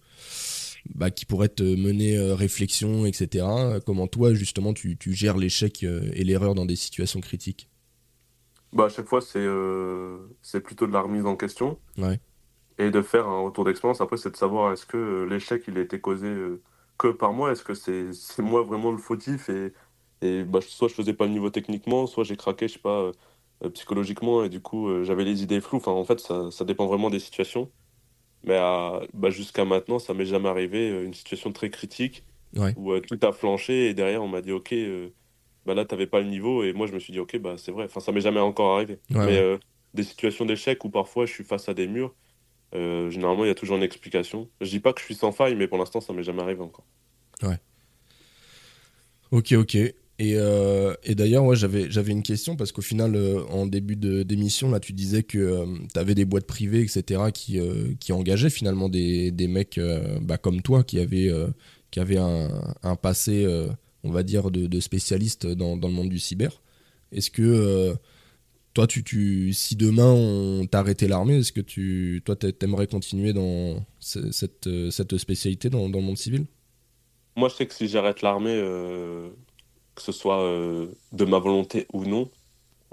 [0.95, 3.79] bah, qui pourraient te mener euh, réflexion, etc.
[3.85, 7.69] Comment toi, justement, tu, tu gères l'échec euh, et l'erreur dans des situations critiques?
[8.73, 12.19] Bah, à chaque fois, c'est euh, c'est plutôt de la remise en question Ouais.
[12.77, 14.01] et de faire un retour d'expérience.
[14.01, 16.27] Après, c'est de savoir est-ce que euh, l'échec il a été causé
[16.97, 19.49] que par moi, est-ce que c'est moi vraiment le fautif?
[19.49, 19.73] Et,
[20.21, 23.11] et bah, soit je faisais pas le niveau techniquement, soit j'ai craqué, je sais pas,
[23.63, 25.77] euh, psychologiquement et du coup euh, j'avais les idées floues.
[25.77, 27.71] Enfin, en fait, ça, ça dépend vraiment des situations.
[28.43, 32.23] Mais à- bah, jusqu'à maintenant, ça m'est jamais arrivé euh, une situation très critique
[32.55, 32.73] Ouais.
[32.77, 35.09] où euh, tout a flanché et derrière on m'a dit ok, euh,
[35.65, 37.71] bah là t'avais pas le niveau et moi je me suis dit ok, bah c'est
[37.71, 37.85] vrai.
[37.85, 38.99] Enfin, ça m'est jamais encore arrivé.
[39.11, 39.37] Ouais, Mais ouais.
[39.37, 39.57] euh,
[39.93, 42.15] des situations d'échec où parfois je suis face à des murs,
[42.75, 44.49] euh, généralement il y a toujours une explication.
[44.61, 46.61] Je dis pas que je suis sans faille, mais pour l'instant ça m'est jamais arrivé
[46.61, 46.85] encore.
[49.31, 49.77] Ok, ok.
[50.19, 54.93] Et, euh, et d'ailleurs, j'avais, une question parce qu'au final, euh, en début d'émission, tu
[54.93, 55.37] disais que
[55.93, 60.19] tu avais des boîtes privées, etc., qui, euh, qui engageaient finalement des, des mecs euh,
[60.21, 61.47] bah, comme toi qui avaient, euh,
[61.91, 62.49] qui un,
[62.81, 63.67] un passé, euh,
[64.03, 66.63] on va dire, de, spécialiste dans, dans le monde du cyber.
[67.11, 67.93] Est-ce que euh,
[68.73, 73.33] toi, tu, tu, si demain on t'arrêtait l'armée, est-ce que tu, toi, t'a- t'aimerais continuer
[73.33, 76.45] dans ce- cette, euh, cette spécialité dans, dans le monde civil?
[77.35, 79.29] Moi je sais que si j'arrête l'armée, euh,
[79.97, 82.29] que ce soit euh, de ma volonté ou non,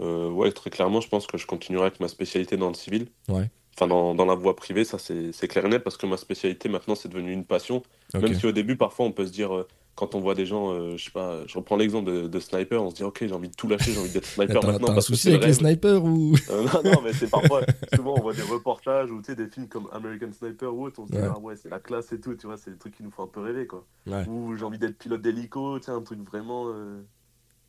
[0.00, 3.06] euh, ouais, très clairement je pense que je continuerai avec ma spécialité dans le civil.
[3.28, 3.48] Ouais.
[3.76, 6.68] Enfin, dans, dans la voie privée, ça c'est clair et net parce que ma spécialité
[6.68, 7.82] maintenant c'est devenu une passion.
[8.14, 10.72] Même si au début, parfois, on peut se dire, euh, quand on voit des gens,
[10.72, 13.33] euh, je sais pas, je reprends l'exemple de, de sniper, on se dit, ok, j'ai
[13.33, 15.52] envie de tout lâcher, j'ai envie d'être sniper maintenant t'as un parce souci avec les
[15.52, 17.62] snipers ou Euh, non, non, mais c'est parfois,
[17.94, 21.00] souvent, on voit des reportages ou tu sais, des films comme American Sniper ou autre,
[21.00, 21.28] on se dit, Ouais.
[21.33, 23.22] ah ouais, c'est la classe et tout, tu vois, c'est des trucs qui nous font
[23.24, 23.85] un peu rêver, quoi.
[24.07, 24.26] Ouais.
[24.28, 27.00] Ou j'ai envie d'être pilote d'hélico, tu sais, un truc vraiment, euh,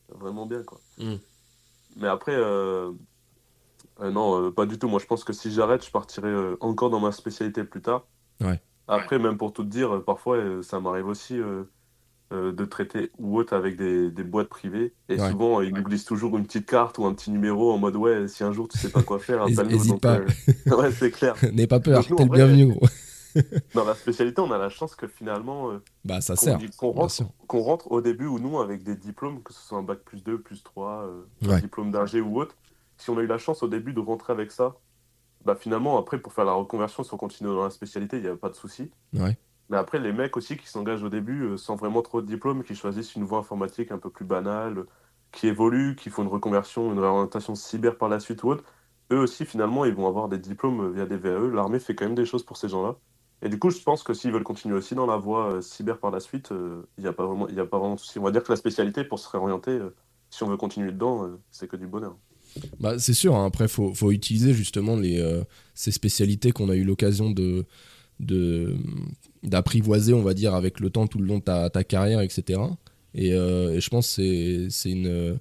[0.09, 0.79] vraiment bien, quoi.
[0.97, 1.15] Mm.
[1.97, 2.91] Mais après, euh,
[4.01, 4.87] euh, non, euh, pas du tout.
[4.89, 8.05] Moi, je pense que si j'arrête, je partirai euh, encore dans ma spécialité plus tard.
[8.41, 8.59] Ouais.
[8.87, 11.39] Après, même pour tout te dire, euh, parfois, euh, ça m'arrive aussi
[12.33, 14.93] euh, de traiter ou autre avec des, des boîtes privées.
[15.09, 15.29] Et Ouais.
[15.31, 18.27] souvent, ils nous glissent toujours une petite carte ou un petit numéro en mode, ouais,
[18.27, 19.97] si un jour tu sais pas quoi faire, appelle-nous.
[19.99, 20.19] pas.
[20.19, 20.27] euh,
[20.77, 21.35] ouais, c'est clair.
[21.53, 22.87] N'aie pas peur, t'es le bienvenu, gros.
[23.73, 26.59] Dans la spécialité, on a la chance que finalement, euh, Bah, ça qu'on sert.
[26.77, 29.83] qu'on rentre, qu'on rentre au début ou non avec des diplômes, que ce soit un
[29.83, 31.61] bac plus 2, plus 3, euh, un Ouais.
[31.61, 32.55] diplôme d'ingé ou autre.
[32.97, 34.75] Si on a eu la chance au début de rentrer avec ça,
[35.43, 38.29] bah finalement, après, pour faire la reconversion, si on continue dans la spécialité, il n'y
[38.29, 38.89] a pas de souci.
[39.13, 39.37] Ouais.
[39.69, 42.63] Mais après, les mecs aussi qui s'engagent au début euh, sans vraiment trop de diplôme,
[42.63, 44.85] qui choisissent une voie informatique un peu plus banale,
[45.31, 48.63] qui évoluent, qui font une reconversion, une réorientation cyber par la suite ou autre,
[49.11, 51.53] eux aussi, finalement, ils vont avoir des diplômes euh, via des VAE.
[51.53, 52.95] L'armée fait quand même des choses pour ces gens-là.
[53.41, 55.99] Et du coup, je pense que s'ils veulent continuer aussi dans la voie euh, cyber
[55.99, 58.19] par la suite, euh, il n'y a pas vraiment, il y de souci.
[58.19, 59.93] On va dire que la spécialité, pour se réorienter, euh,
[60.29, 62.17] si on veut continuer dedans, euh, c'est que du bonheur.
[62.79, 63.45] Bah, c'est sûr, hein.
[63.45, 67.65] après, faut, faut utiliser justement les, euh, ces spécialités qu'on a eu l'occasion de,
[68.19, 68.75] de,
[69.43, 72.61] d'apprivoiser, on va dire, avec le temps tout le long de ta, ta carrière, etc.
[73.13, 75.39] Et, euh, et je pense que c'est, une,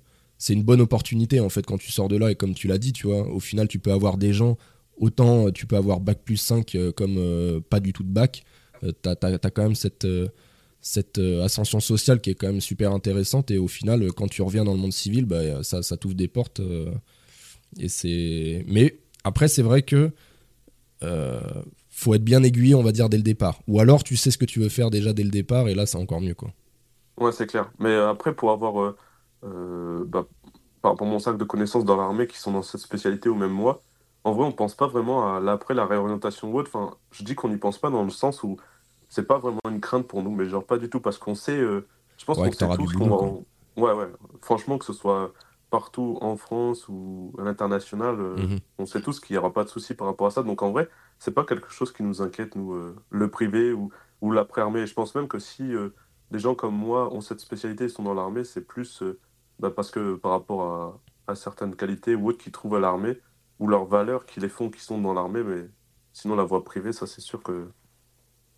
[0.48, 2.30] une bonne opportunité, en fait, quand tu sors de là.
[2.30, 4.56] Et comme tu l'as dit, tu vois, au final, tu peux avoir des gens,
[4.98, 8.44] autant euh, tu peux avoir bac plus 5 euh, comme pas du tout de bac.
[8.82, 10.06] Euh, t'as- t'as quand même cette.
[10.80, 14.64] cette ascension sociale qui est quand même super intéressante et au final quand tu reviens
[14.64, 16.60] dans le monde civil bah, ça, ça t'ouvre des portes
[17.80, 20.10] et c'est mais après c'est vrai que
[21.94, 24.38] faut être bien aiguillé on va dire dès le départ ou alors tu sais ce
[24.38, 26.50] que tu veux faire déjà dès le départ et là c'est encore mieux quoi
[27.18, 27.70] Ouais, c'est clair.
[27.78, 28.96] Mais euh, après, pour avoir, euh,
[29.44, 30.26] euh, bah,
[30.82, 33.34] par rapport à mon sac de connaissances dans l'armée qui sont dans cette spécialité ou
[33.36, 33.82] même moi,
[34.24, 36.70] en vrai, on pense pas vraiment à l'après, la réorientation ou autre.
[36.74, 38.56] Enfin, je dis qu'on n'y pense pas dans le sens où
[39.08, 41.56] c'est pas vraiment une crainte pour nous, mais genre pas du tout parce qu'on sait,
[41.56, 41.86] euh,
[42.18, 43.16] je pense Ouais, qu'on que sait tous qu'on va.
[43.76, 44.06] Ouais, ouais.
[44.42, 45.32] Franchement, que ce soit
[45.70, 48.58] partout en France ou à l'international, euh, Mhm.
[48.78, 50.42] on sait tous qu'il n'y aura pas de souci par rapport à ça.
[50.42, 53.90] Donc en vrai, c'est pas quelque chose qui nous inquiète, nous, euh, le privé ou,
[54.20, 54.86] ou l'après-armée.
[54.86, 55.90] Je pense même que si euh,
[56.30, 59.18] des gens comme moi ont cette spécialité et sont dans l'armée, c'est plus euh,
[59.58, 63.18] bah, parce que par rapport à, certaines qualités ou autres qu'ils trouvent à l'armée,
[63.58, 65.64] ou leurs valeurs qui les font qui sont dans l'armée, mais
[66.12, 67.68] sinon la voie privée, ça c'est sûr que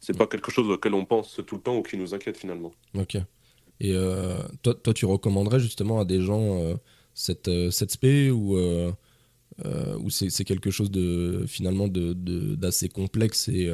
[0.01, 2.73] c'est pas quelque chose auquel on pense tout le temps ou qui nous inquiète finalement.
[2.95, 3.16] Ok.
[3.79, 3.95] Et
[4.62, 6.77] toi, toi, tu recommanderais justement à des gens
[7.16, 8.57] cette, euh, cette spé ou,
[9.64, 13.71] euh, euh, ou c'est quelque chose de finalement de- de- d'assez complexe et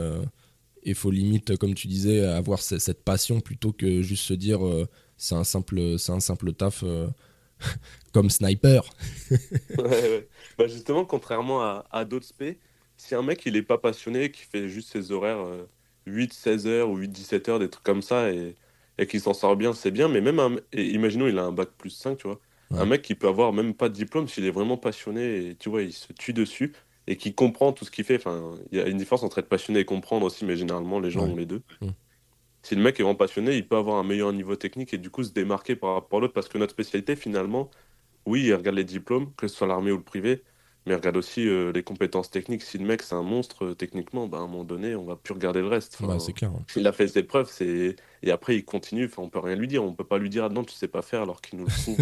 [0.85, 4.67] il faut limite, comme tu disais, avoir ce- cette passion plutôt que juste se dire
[4.67, 7.09] euh, c'est un simple un simple taf euh,
[8.13, 8.83] comme sniper.
[10.59, 12.61] Bah justement, contrairement à, à d'autres spé,
[12.97, 15.67] si un mec il est pas passionné, qui fait juste ses horaires euh,
[16.07, 18.57] 8-16 heures ou 8-17 heures, des trucs comme ça, et,
[18.99, 21.53] et qui s'en sort bien, c'est bien, mais même un, et imaginons il a un
[21.53, 22.41] bac plus 5, tu vois,
[22.73, 22.79] Ouais.
[22.79, 25.69] un mec qui peut avoir même pas de diplôme, s'il est vraiment passionné, et tu
[25.71, 26.75] vois, il se tue dessus,
[27.07, 29.49] et qui comprend tout ce qu'il fait, enfin, il y a une différence entre être
[29.49, 31.29] passionné et comprendre aussi, mais généralement les gens Ouais.
[31.29, 31.63] ont les deux.
[32.65, 35.11] Si le mec est vraiment passionné, il peut avoir un meilleur niveau technique et du
[35.11, 37.71] coup se démarquer par rapport à l'autre, parce que notre spécialité finalement,
[38.27, 40.45] oui, il regarde les diplômes, que ce soit l'armée ou le privé,
[40.87, 42.63] mais regarde aussi euh, les compétences techniques.
[42.63, 45.17] Si le mec c'est un monstre euh, techniquement, bah, à un moment donné, on va
[45.17, 45.97] plus regarder le reste.
[46.01, 46.51] Enfin, Ouais, c'est clair.
[46.51, 46.65] hein.
[46.77, 49.07] il a fait ses preuves, c'est et après il continue.
[49.07, 49.85] Enfin, on peut rien lui dire.
[49.85, 51.71] On peut pas lui dire ah non tu sais pas faire alors qu'il nous le
[51.83, 52.01] prouve.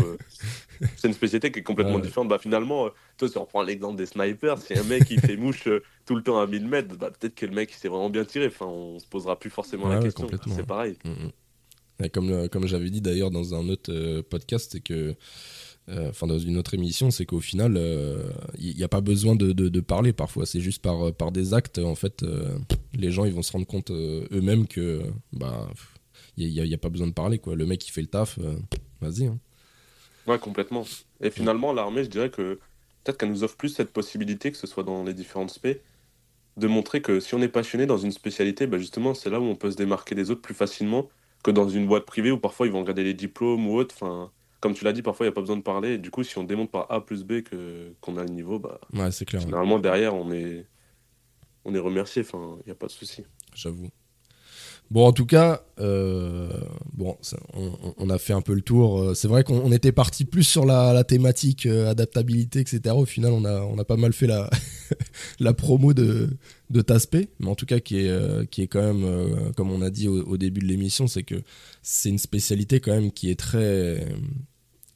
[0.82, 0.86] euh.
[0.96, 2.28] c'est une spécialité qui est complètement Ouais, différente.
[2.28, 5.36] Bah finalement, euh, toi si on prend l'exemple des snipers, si un mec il fait
[5.36, 5.68] mouche
[6.06, 8.24] tout le temps à 1000 mètres, bah peut-être que le mec il s'est vraiment bien
[8.24, 8.46] tiré.
[8.46, 10.24] Enfin, on se posera plus forcément la ouais, question.
[10.24, 10.96] complètement, C'est pareil.
[11.04, 11.30] Mm, mm.
[12.02, 15.14] Et comme, comme j'avais dit d'ailleurs dans un autre podcast, c'est que,
[16.08, 17.78] enfin dans une autre émission, c'est qu'au final,
[18.58, 20.46] il n'y a pas besoin de, parler parfois.
[20.46, 22.58] C'est juste par, par des actes, en fait, euh,
[22.94, 25.68] les gens ils vont se rendre compte euh, eux-mêmes que, bah,
[26.36, 27.40] il n'y a, pas besoin de parler.
[27.46, 28.56] Le mec il fait le taf, euh,
[29.00, 29.26] vas-y.
[29.26, 29.38] hein.
[30.26, 30.84] Ouais, complètement.
[31.20, 32.58] Et finalement, l'armée, je dirais que
[33.02, 35.80] peut-être qu'elle nous offre plus cette possibilité, que ce soit dans les différentes spé,
[36.56, 39.44] de montrer que si on est passionné dans une spécialité, bah justement, c'est là où
[39.44, 41.08] on peut se démarquer des autres plus facilement
[41.42, 43.94] que dans une boîte privée où parfois ils vont regarder les diplômes ou autre.
[43.96, 45.94] Enfin, comme tu l'as dit, parfois il n'y a pas besoin de parler.
[45.94, 48.58] Et du coup, si on démontre par A plus B que qu'on a le niveau,
[48.58, 49.40] bah Ouais, c'est clair.
[49.40, 50.66] généralement derrière, on est,
[51.64, 52.22] on est remercié.
[52.22, 53.24] Enfin, il n'y a pas de souci.
[53.54, 53.88] j'avoue.
[54.90, 56.48] Bon, en tout cas, euh,
[56.92, 57.38] bon, ça-
[57.96, 59.00] on, a fait un peu le tour.
[59.00, 62.96] Euh, C'est vrai qu'on on était parti plus sur la, la thématique euh, adaptabilité, etc.
[62.96, 64.50] Au final, on a, on a pas mal fait la,
[65.38, 66.30] la promo de,
[66.70, 69.80] de Taspé, mais en tout cas, qui est, euh, qui est quand même, comme on
[69.80, 71.36] a dit au, au début de l'émission, c'est que
[71.82, 74.04] c'est une spécialité quand même qui est très.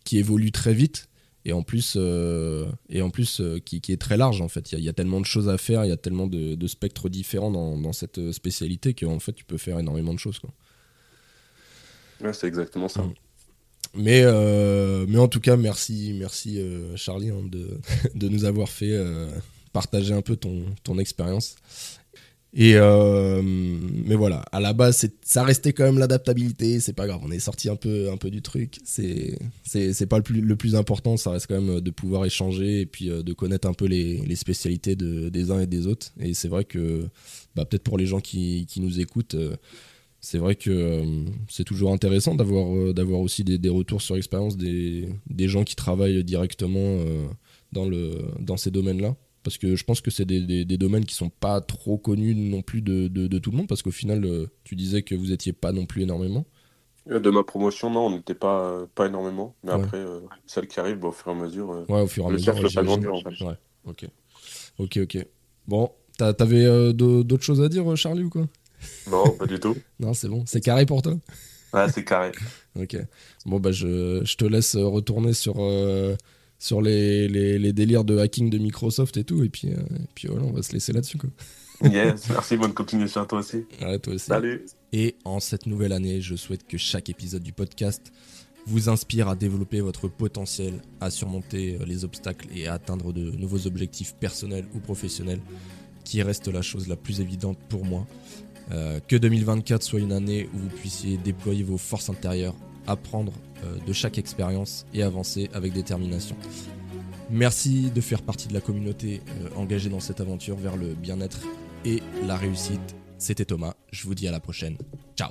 [0.05, 1.09] Qui évolue très vite.
[1.47, 4.73] Et en plus, euh, et en plus euh, qui, qui est très large en fait.
[4.73, 6.27] Il y, a- il y a tellement de choses à faire, il y a tellement
[6.27, 10.19] de, de spectres différents dans, dans cette spécialité qu'en fait tu peux faire énormément de
[10.19, 10.39] choses.
[10.39, 10.51] Quoi.
[12.23, 13.03] Ouais, c'est exactement ça.
[13.03, 13.15] Mm.
[13.97, 16.59] Mais, euh, mais en tout cas, merci, merci
[16.97, 17.79] Charlie hein, de,
[18.15, 18.99] de nous avoir fait
[19.73, 21.57] partager un peu ton, ton expérience.
[22.57, 26.79] Et euh, mais voilà, à la base, ça restait quand même l'adaptabilité.
[26.79, 28.79] C'est pas grave, on est sorti un peu, un peu du truc.
[28.85, 31.17] C'est, c'est, pas le plus, le plus important.
[31.17, 34.19] Ça reste quand même de pouvoir échanger et puis euh, de connaître un peu les,
[34.19, 36.13] les spécialités de, des uns et des autres.
[36.21, 37.09] Et c'est vrai que,
[37.57, 39.57] bah, peut-être pour les gens qui, qui nous écoutent, euh,
[40.25, 41.05] c'est vrai que euh,
[41.51, 45.65] c'est toujours intéressant d'avoir, euh, d'avoir aussi des, des retours sur expérience des, des gens
[45.65, 47.27] qui travaillent directement euh,
[47.73, 49.17] dans, le, dans ces domaines-là.
[49.45, 52.35] Parce que je pense que c'est des, des- des domaines qui sont pas trop connus
[52.35, 55.15] non plus de, de- de tout le monde, parce qu'au final, euh, tu disais que
[55.15, 56.47] vous étiez pas non plus énormément.
[57.11, 59.55] Euh, De ma promotion, non, on n'était pas, pas énormément.
[59.63, 59.77] Mais Ouais.
[59.77, 61.73] après, euh, celle qui arrive, bah, au fur et à mesure.
[61.73, 62.55] euh, Ouais, au fur et à Le mesure.
[62.55, 63.05] cercle j'imagine.
[63.05, 63.45] s'agrandit, en fait.
[63.45, 63.55] Ouais,
[63.85, 64.07] ok.
[64.79, 65.27] Ok, ok.
[65.69, 68.47] Bon, t'avais euh, d'au- d'autres choses à dire, Charlie, ou quoi?
[69.07, 69.75] Non, pas du tout.
[70.01, 70.45] Non, c'est bon.
[70.47, 71.15] C'est carré pour toi?
[71.73, 72.33] Ouais, c'est carré.
[72.77, 72.97] Ok.
[73.47, 75.55] Bon, bah, je, je te laisse retourner sur,
[76.65, 79.45] sur les, les, les délires de hacking de Microsoft et tout.
[79.45, 81.29] Et puis, euh, et puis voilà, on va se laisser là-dessus, quoi.
[81.91, 83.67] Yes, merci, bonne continuation à toi aussi.
[83.83, 84.27] Ouais, toi aussi.
[84.27, 84.65] Salut.
[84.93, 88.13] Et en cette nouvelle année, je souhaite que chaque épisode du podcast
[88.65, 93.33] vous inspire à développer votre potentiel, à surmonter euh, les obstacles et à atteindre de
[93.33, 95.41] nouveaux objectifs personnels ou professionnels,
[96.03, 98.07] qui reste la chose la plus évidente pour moi.
[98.73, 103.33] Euh, que 2024 soit une année où vous puissiez déployer vos forces intérieures, apprendre
[103.65, 106.37] euh, de chaque expérience et avancer avec détermination.
[107.31, 111.41] Merci de faire partie de la communauté euh, engagée dans cette aventure vers le bien-être
[111.85, 112.97] et la réussite.
[113.19, 114.77] C'était Thomas, je vous dis à la prochaine.
[115.17, 115.31] Ciao